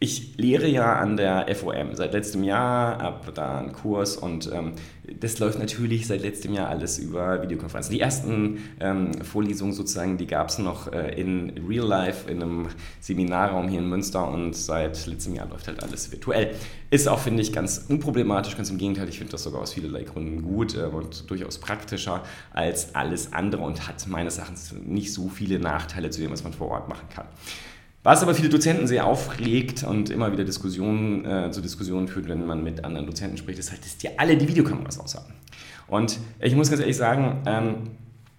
ich 0.00 0.36
lehre 0.36 0.68
ja 0.68 0.94
an 0.96 1.16
der 1.16 1.52
FOM 1.56 1.96
seit 1.96 2.12
letztem 2.12 2.44
Jahr, 2.44 2.98
habe 2.98 3.32
da 3.32 3.58
einen 3.58 3.72
Kurs 3.72 4.16
und 4.16 4.48
ähm, 4.52 4.74
das 5.18 5.40
läuft 5.40 5.58
natürlich 5.58 6.06
seit 6.06 6.22
letztem 6.22 6.54
Jahr 6.54 6.68
alles 6.68 6.98
über 6.98 7.42
Videokonferenzen. 7.42 7.92
Die 7.92 8.00
ersten 8.00 8.58
ähm, 8.78 9.12
Vorlesungen 9.22 9.72
sozusagen, 9.72 10.16
die 10.16 10.28
gab 10.28 10.50
es 10.50 10.58
noch 10.58 10.92
äh, 10.92 11.20
in 11.20 11.52
Real 11.68 11.86
Life 11.86 12.30
in 12.30 12.42
einem 12.42 12.68
Seminarraum 13.00 13.68
hier 13.68 13.80
in 13.80 13.88
Münster 13.88 14.28
und 14.28 14.54
seit 14.54 15.04
letztem 15.06 15.34
Jahr 15.34 15.48
läuft 15.48 15.66
halt 15.66 15.82
alles 15.82 16.12
virtuell. 16.12 16.54
Ist 16.90 17.08
auch, 17.08 17.18
finde 17.18 17.42
ich, 17.42 17.52
ganz 17.52 17.86
unproblematisch, 17.88 18.56
ganz 18.56 18.70
im 18.70 18.78
Gegenteil, 18.78 19.08
ich 19.08 19.18
finde 19.18 19.32
das 19.32 19.42
sogar 19.42 19.62
aus 19.62 19.72
vielerlei 19.72 20.04
Gründen 20.04 20.42
gut 20.42 20.76
äh, 20.76 20.82
und 20.82 21.28
durchaus 21.28 21.58
praktischer 21.58 22.22
als 22.52 22.94
alles 22.94 23.32
andere 23.32 23.62
und 23.62 23.88
hat 23.88 24.06
meines 24.06 24.38
Erachtens 24.38 24.72
nicht 24.84 25.12
so 25.12 25.28
viele 25.28 25.58
Nachteile 25.58 26.10
zu 26.10 26.20
dem, 26.20 26.30
was 26.30 26.44
man 26.44 26.52
vor 26.52 26.68
Ort 26.68 26.88
machen 26.88 27.08
kann. 27.12 27.26
Was 28.08 28.22
aber 28.22 28.34
viele 28.34 28.48
Dozenten 28.48 28.86
sehr 28.86 29.04
aufregt 29.04 29.84
und 29.84 30.08
immer 30.08 30.32
wieder 30.32 30.42
Diskussionen, 30.42 31.26
äh, 31.26 31.50
zu 31.50 31.60
Diskussionen 31.60 32.08
führt, 32.08 32.26
wenn 32.26 32.46
man 32.46 32.64
mit 32.64 32.82
anderen 32.82 33.04
Dozenten 33.04 33.36
spricht, 33.36 33.58
ist 33.58 33.70
halt, 33.70 33.84
dass 33.84 33.98
die 33.98 34.18
alle 34.18 34.34
die 34.38 34.48
Videokameras 34.48 34.98
aushaben. 34.98 35.34
Und 35.88 36.18
ich 36.40 36.54
muss 36.54 36.70
ganz 36.70 36.80
ehrlich 36.80 36.96
sagen, 36.96 37.42
ähm, 37.44 37.74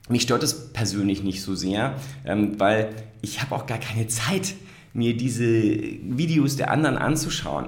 mich 0.10 0.24
stört 0.24 0.42
das 0.42 0.74
persönlich 0.74 1.22
nicht 1.22 1.44
so 1.44 1.54
sehr, 1.54 1.94
ähm, 2.26 2.60
weil 2.60 2.90
ich 3.22 3.44
habe 3.44 3.54
auch 3.54 3.68
gar 3.68 3.78
keine 3.78 4.08
Zeit, 4.08 4.56
mir 4.94 5.16
diese 5.16 5.46
Videos 5.46 6.56
der 6.56 6.72
anderen 6.72 6.98
anzuschauen. 6.98 7.68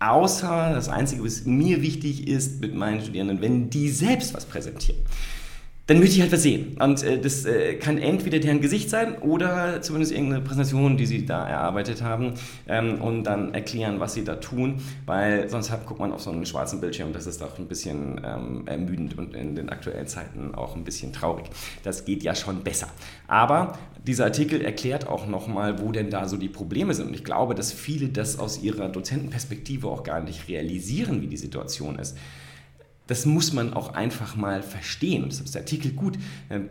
Außer 0.00 0.72
das 0.74 0.90
Einzige, 0.90 1.24
was 1.24 1.46
mir 1.46 1.80
wichtig 1.80 2.28
ist 2.28 2.60
mit 2.60 2.74
meinen 2.74 3.00
Studierenden, 3.00 3.40
wenn 3.40 3.70
die 3.70 3.88
selbst 3.88 4.34
was 4.34 4.44
präsentieren 4.44 5.00
dann 5.88 6.00
möchte 6.00 6.16
ich 6.16 6.20
halt 6.20 6.30
was 6.32 6.42
sehen. 6.42 6.76
Und 6.78 7.02
äh, 7.02 7.18
das 7.18 7.46
äh, 7.46 7.74
kann 7.76 7.96
entweder 7.96 8.38
deren 8.38 8.60
Gesicht 8.60 8.90
sein 8.90 9.16
oder 9.22 9.80
zumindest 9.80 10.12
irgendeine 10.12 10.42
Präsentation, 10.42 10.98
die 10.98 11.06
sie 11.06 11.24
da 11.24 11.48
erarbeitet 11.48 12.02
haben 12.02 12.34
ähm, 12.68 13.00
und 13.00 13.24
dann 13.24 13.54
erklären, 13.54 13.98
was 13.98 14.12
sie 14.12 14.22
da 14.22 14.36
tun, 14.36 14.82
weil 15.06 15.48
sonst 15.48 15.70
hat, 15.70 15.86
guckt 15.86 15.98
man 15.98 16.12
auf 16.12 16.20
so 16.20 16.30
einen 16.30 16.44
schwarzen 16.44 16.82
Bildschirm, 16.82 17.14
das 17.14 17.26
ist 17.26 17.42
auch 17.42 17.58
ein 17.58 17.68
bisschen 17.68 18.20
ähm, 18.22 18.64
ermüdend 18.66 19.16
und 19.16 19.34
in 19.34 19.54
den 19.54 19.70
aktuellen 19.70 20.06
Zeiten 20.06 20.54
auch 20.54 20.76
ein 20.76 20.84
bisschen 20.84 21.14
traurig. 21.14 21.46
Das 21.84 22.04
geht 22.04 22.22
ja 22.22 22.34
schon 22.34 22.62
besser. 22.62 22.88
Aber 23.26 23.78
dieser 24.06 24.26
Artikel 24.26 24.60
erklärt 24.60 25.08
auch 25.08 25.26
nochmal, 25.26 25.80
wo 25.80 25.90
denn 25.90 26.10
da 26.10 26.28
so 26.28 26.36
die 26.36 26.50
Probleme 26.50 26.92
sind. 26.92 27.08
Und 27.08 27.14
ich 27.14 27.24
glaube, 27.24 27.54
dass 27.54 27.72
viele 27.72 28.10
das 28.10 28.38
aus 28.38 28.62
ihrer 28.62 28.90
Dozentenperspektive 28.90 29.88
auch 29.88 30.02
gar 30.02 30.20
nicht 30.20 30.48
realisieren, 30.48 31.22
wie 31.22 31.28
die 31.28 31.38
Situation 31.38 31.98
ist 31.98 32.14
das 33.08 33.26
muss 33.26 33.52
man 33.52 33.72
auch 33.72 33.94
einfach 33.94 34.36
mal 34.36 34.62
verstehen. 34.62 35.24
Das 35.28 35.40
ist 35.40 35.54
der 35.54 35.62
Artikel 35.62 35.92
gut 35.92 36.18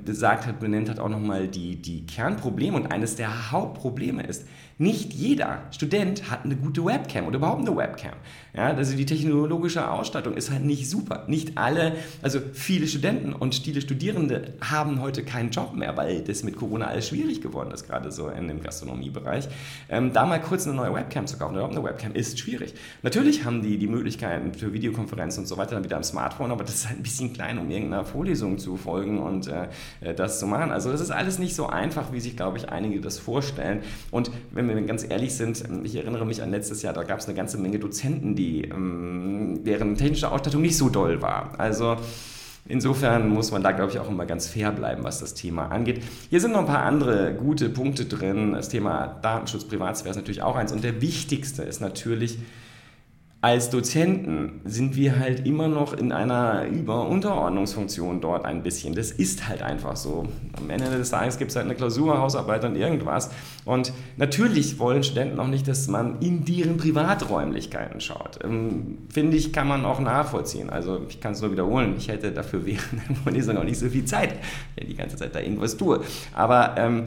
gesagt 0.06 0.46
hat, 0.46 0.60
benennt 0.60 0.88
hat 0.88 1.00
auch 1.00 1.10
nochmal 1.10 1.48
die, 1.48 1.76
die 1.76 2.06
Kernprobleme. 2.06 2.78
Und 2.78 2.92
eines 2.92 3.16
der 3.16 3.52
Hauptprobleme 3.52 4.24
ist, 4.24 4.46
nicht 4.80 5.14
jeder 5.14 5.64
Student 5.72 6.30
hat 6.30 6.46
eine 6.46 6.56
gute 6.56 6.86
Webcam 6.86 7.26
oder 7.26 7.38
überhaupt 7.38 7.68
eine 7.68 7.76
Webcam. 7.76 8.14
Ja, 8.56 8.68
also 8.68 8.96
die 8.96 9.06
technologische 9.06 9.90
Ausstattung 9.90 10.36
ist 10.36 10.52
halt 10.52 10.64
nicht 10.64 10.90
super. 10.90 11.26
Nicht 11.28 11.58
alle, 11.58 11.96
also 12.22 12.40
viele 12.54 12.88
Studenten 12.88 13.34
und 13.34 13.56
viele 13.56 13.82
Studierende 13.82 14.54
haben 14.62 15.02
heute 15.02 15.24
keinen 15.24 15.50
Job 15.50 15.76
mehr, 15.76 15.98
weil 15.98 16.22
das 16.22 16.44
mit 16.44 16.56
Corona 16.56 16.88
alles 16.88 17.08
schwierig 17.08 17.42
geworden 17.42 17.72
ist, 17.72 17.88
gerade 17.88 18.12
so 18.12 18.30
in 18.30 18.48
dem 18.48 18.62
Gastronomiebereich. 18.62 19.48
Ähm, 19.90 20.14
da 20.14 20.26
mal 20.26 20.40
kurz 20.40 20.68
eine 20.68 20.76
neue 20.76 20.94
Webcam 20.94 21.26
zu 21.26 21.38
kaufen 21.38 21.56
überhaupt 21.56 21.76
eine 21.76 21.84
Webcam 21.84 22.14
ist 22.14 22.38
schwierig. 22.38 22.74
Natürlich 23.04 23.46
haben 23.46 23.62
die 23.62 23.78
die 23.78 23.88
Möglichkeiten 23.88 24.54
für 24.54 24.74
Videokonferenzen 24.74 25.44
und 25.44 25.48
so 25.48 25.58
weiter 25.58 25.76
dann 25.76 25.84
wieder 25.84 25.98
am 25.98 26.04
Smartphone, 26.04 26.52
aber 26.52 26.64
das 26.64 26.76
ist 26.76 26.88
halt 26.88 27.00
ein 27.00 27.04
bisschen 27.04 27.34
klein, 27.34 27.58
um 27.58 27.70
irgendeiner 27.70 28.06
Vorlesung 28.06 28.58
zu 28.58 28.78
folgen 28.78 29.20
und 29.20 29.48
äh, 29.48 30.14
das 30.16 30.40
zu 30.40 30.48
machen. 30.48 30.72
Also 30.72 30.92
das 30.92 31.02
ist 31.02 31.12
alles 31.12 31.40
nicht 31.40 31.56
so 31.56 31.68
einfach, 31.68 32.12
wie 32.12 32.20
sich, 32.20 32.36
glaube 32.36 32.58
ich, 32.58 32.70
einige 32.70 33.02
das 33.02 33.18
vorstellen. 33.18 33.82
Und 34.12 34.32
wenn 34.52 34.67
wenn 34.68 34.78
wir 34.78 34.84
ganz 34.84 35.06
ehrlich 35.08 35.34
sind, 35.34 35.64
ich 35.84 35.96
erinnere 35.96 36.26
mich 36.26 36.42
an 36.42 36.52
letztes 36.52 36.82
Jahr, 36.82 36.94
da 36.94 37.04
gab 37.04 37.20
es 37.20 37.26
eine 37.26 37.36
ganze 37.36 37.58
Menge 37.58 37.80
Dozenten, 37.80 38.36
die, 38.36 38.64
ähm, 38.64 39.62
deren 39.66 39.96
technische 39.96 40.32
Ausstattung 40.32 40.62
nicht 40.62 40.78
so 40.78 40.90
doll 40.90 41.22
war. 41.22 41.60
Also 41.60 41.98
Insofern 42.70 43.30
muss 43.30 43.52
man 43.52 43.64
da, 43.64 43.72
glaube 43.72 43.92
ich, 43.92 44.00
auch 44.00 44.10
immer 44.10 44.26
ganz 44.26 44.48
fair 44.48 44.72
bleiben, 44.72 45.04
was 45.04 45.20
das 45.20 45.34
Thema 45.34 45.68
angeht. 45.68 46.04
Hier 46.30 46.42
sind 46.42 46.52
noch 46.52 46.60
ein 46.60 46.66
paar 46.66 46.84
andere 46.84 47.34
gute 47.34 47.70
Punkte 47.70 48.06
drin. 48.06 48.54
Das 48.54 48.68
Thema 48.68 49.20
Datenschutz, 49.22 49.64
Privatsphäre 49.66 50.12
ist 50.12 50.18
natürlich 50.18 50.42
auch 50.42 50.56
eins. 50.58 50.74
Und 50.74 50.84
der 50.84 51.02
wichtigste 51.02 51.64
ist 51.64 51.80
natürlich, 51.80 52.38
als 53.40 53.70
Dozenten 53.70 54.62
sind 54.66 54.96
wir 54.96 55.20
halt 55.20 55.46
immer 55.46 55.68
noch 55.68 55.94
in 55.94 56.12
einer 56.12 56.66
Über-Unterordnungsfunktion 56.66 58.20
dort 58.20 58.46
ein 58.46 58.64
bisschen. 58.64 58.96
Das 58.96 59.12
ist 59.12 59.48
halt 59.48 59.62
einfach 59.62 59.96
so. 59.96 60.28
Am 60.58 60.72
Ende 60.72 60.90
des 60.90 61.12
Tages 61.12 61.38
gibt 61.38 61.52
es 61.52 61.56
halt 61.56 61.68
eine 61.68 61.76
Klausur, 61.76 62.18
Hausarbeit 62.18 62.66
und 62.66 62.76
irgendwas. 62.76 63.30
Und 63.64 63.94
natürlich 64.18 64.80
wollen 64.80 65.04
Studenten 65.04 65.40
auch 65.40 65.48
nicht, 65.48 65.68
dass 65.68 65.88
man 65.88 66.20
in 66.20 66.46
deren 66.46 66.78
Privaträumlichkeiten 66.78 68.02
schaut. 68.02 68.40
Ähm, 68.44 68.98
Finde 69.10 69.38
ich, 69.38 69.54
kann 69.54 69.68
man 69.68 69.86
auch 69.86 70.00
nachvollziehen. 70.00 70.72
Also 70.72 71.06
ich 71.08 71.22
kann 71.22 71.34
es 71.34 71.42
nur 71.42 71.52
wiederholen, 71.52 71.94
ich 71.96 72.08
hätte 72.08 72.32
dafür 72.32 72.66
während 72.66 73.08
der 73.08 73.16
Vorlesung 73.18 73.58
auch 73.58 73.64
nicht 73.64 73.78
so 73.78 73.88
viel 73.88 74.06
Zeit, 74.06 74.34
wenn 74.76 74.88
ich 74.88 74.96
die 74.96 74.98
ganze 74.98 75.16
Zeit 75.16 75.36
da 75.36 75.40
irgendwas 75.40 75.78
tue. 75.78 76.02
Aber 76.34 76.74
ähm, 76.76 77.04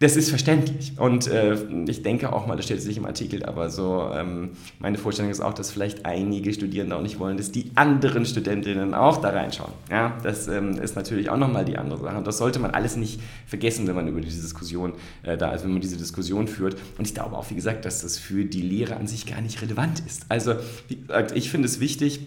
das 0.00 0.16
ist 0.16 0.30
verständlich. 0.30 0.94
Und 0.96 1.26
äh, 1.28 1.56
ich 1.86 2.02
denke 2.02 2.32
auch 2.32 2.46
mal, 2.46 2.56
das 2.56 2.64
steht 2.64 2.80
sich 2.80 2.96
im 2.96 3.04
Artikel, 3.04 3.44
aber 3.44 3.68
so, 3.68 4.10
ähm, 4.14 4.52
meine 4.78 4.96
Vorstellung 4.96 5.30
ist 5.30 5.40
auch, 5.40 5.52
dass 5.52 5.70
vielleicht 5.70 6.06
einige 6.06 6.54
Studierende 6.54 6.96
auch 6.96 7.02
nicht 7.02 7.18
wollen, 7.18 7.36
dass 7.36 7.52
die 7.52 7.70
anderen 7.74 8.24
Studentinnen 8.24 8.94
auch 8.94 9.18
da 9.18 9.28
reinschauen. 9.28 9.72
Ja, 9.90 10.16
das 10.22 10.48
ähm, 10.48 10.78
ist 10.78 10.96
natürlich 10.96 11.28
auch 11.28 11.36
nochmal 11.36 11.66
die 11.66 11.76
andere 11.76 12.00
Sache. 12.00 12.16
Und 12.16 12.26
das 12.26 12.38
sollte 12.38 12.58
man 12.60 12.70
alles 12.70 12.96
nicht 12.96 13.20
vergessen, 13.46 13.86
wenn 13.86 13.94
man 13.94 14.08
über 14.08 14.22
diese 14.22 14.40
Diskussion 14.40 14.94
äh, 15.22 15.36
da 15.36 15.52
ist, 15.52 15.64
wenn 15.64 15.72
man 15.72 15.82
diese 15.82 15.98
Diskussion 15.98 16.48
führt. 16.48 16.78
Und 16.96 17.06
ich 17.06 17.12
glaube 17.12 17.36
auch, 17.36 17.50
wie 17.50 17.54
gesagt, 17.54 17.84
dass 17.84 18.00
das 18.00 18.16
für 18.16 18.46
die 18.46 18.62
Lehre 18.62 18.96
an 18.96 19.06
sich 19.06 19.26
gar 19.26 19.42
nicht 19.42 19.60
relevant 19.60 20.00
ist. 20.06 20.24
Also, 20.30 20.54
wie 20.88 20.96
gesagt, 20.96 21.32
ich 21.36 21.50
finde 21.50 21.68
es 21.68 21.78
wichtig, 21.78 22.20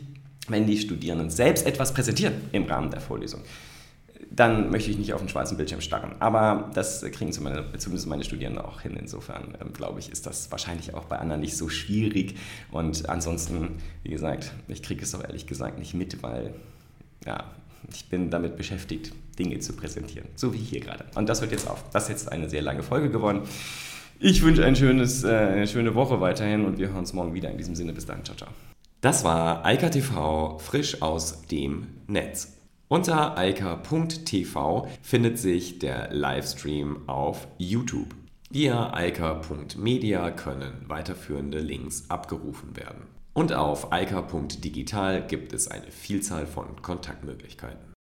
wenn 0.48 0.68
die 0.68 0.78
Studierenden 0.78 1.32
selbst 1.32 1.66
etwas 1.66 1.92
präsentieren 1.92 2.36
im 2.52 2.66
Rahmen 2.66 2.92
der 2.92 3.02
Vorlesung 3.02 3.42
dann 4.36 4.72
möchte 4.72 4.90
ich 4.90 4.98
nicht 4.98 5.14
auf 5.14 5.22
den 5.22 5.30
schwarzen 5.30 5.58
Bildschirm 5.58 5.80
starren. 5.80 6.16
Aber 6.20 6.72
das 6.74 7.02
kriegen 7.12 7.32
zumindest 7.32 8.08
meine 8.08 8.24
Studierenden 8.24 8.66
auch 8.66 8.82
hin. 8.82 8.98
Insofern 9.00 9.56
ähm, 9.62 9.74
glaube 9.74 10.00
ich, 10.00 10.12
ist 10.12 10.26
das 10.26 10.52
wahrscheinlich 10.52 10.96
auch 10.96 11.06
bei 11.06 11.20
anderen 11.20 11.42
nicht 11.42 11.56
so 11.56 11.70
schwierig. 11.70 12.36
Und 12.72 13.08
ansonsten, 13.10 13.78
wie 14.02 14.10
gesagt, 14.10 14.52
ich 14.68 14.82
kriege 14.82 15.04
es 15.04 15.14
auch 15.14 15.24
ehrlich 15.24 15.46
gesagt 15.46 15.78
nicht 15.78 15.94
mit, 15.94 16.24
weil 16.24 16.56
ja, 17.26 17.44
ich 17.94 18.10
bin 18.10 18.32
damit 18.32 18.58
beschäftigt, 18.58 19.14
Dinge 19.38 19.60
zu 19.60 19.74
präsentieren. 19.74 20.28
So 20.36 20.52
wie 20.52 20.58
hier 20.58 20.80
gerade. 20.80 21.06
Und 21.14 21.30
das 21.30 21.42
hört 21.42 21.52
jetzt 21.52 21.70
auf. 21.70 21.84
Das 21.92 22.04
ist 22.04 22.10
jetzt 22.10 22.32
eine 22.32 22.50
sehr 22.50 22.64
lange 22.64 22.82
Folge 22.82 23.12
geworden. 23.12 23.42
Ich 24.20 24.42
wünsche 24.42 24.66
ein 24.66 24.76
schönes, 24.76 25.24
äh, 25.24 25.30
eine 25.30 25.68
schöne 25.68 25.94
Woche 25.94 26.22
weiterhin 26.22 26.66
und 26.66 26.80
wir 26.80 26.88
hören 26.88 27.00
uns 27.00 27.14
morgen 27.14 27.36
wieder. 27.36 27.52
In 27.52 27.58
diesem 27.58 27.76
Sinne, 27.76 27.94
bis 27.94 28.08
dann. 28.08 28.24
Ciao, 28.26 28.36
ciao. 28.36 28.50
Das 29.02 29.24
war 29.24 29.64
Eika 29.64 29.90
TV 29.90 30.58
frisch 30.58 31.02
aus 31.04 31.44
dem 31.48 31.88
Netz. 32.08 32.63
Unter 32.94 33.40
eika.tv 33.40 34.88
findet 35.02 35.40
sich 35.40 35.80
der 35.80 36.14
Livestream 36.14 37.10
auf 37.10 37.48
YouTube. 37.58 38.14
Via 38.52 38.94
eika.media 38.94 40.30
können 40.30 40.86
weiterführende 40.88 41.58
Links 41.58 42.12
abgerufen 42.12 42.78
werden. 42.78 43.08
Und 43.34 43.52
auf 43.52 43.92
eika.digital 43.92 45.26
gibt 45.26 45.54
es 45.54 45.68
eine 45.70 45.90
Vielzahl 45.90 46.46
von 46.46 46.84
Kontaktmöglichkeiten. 46.84 47.93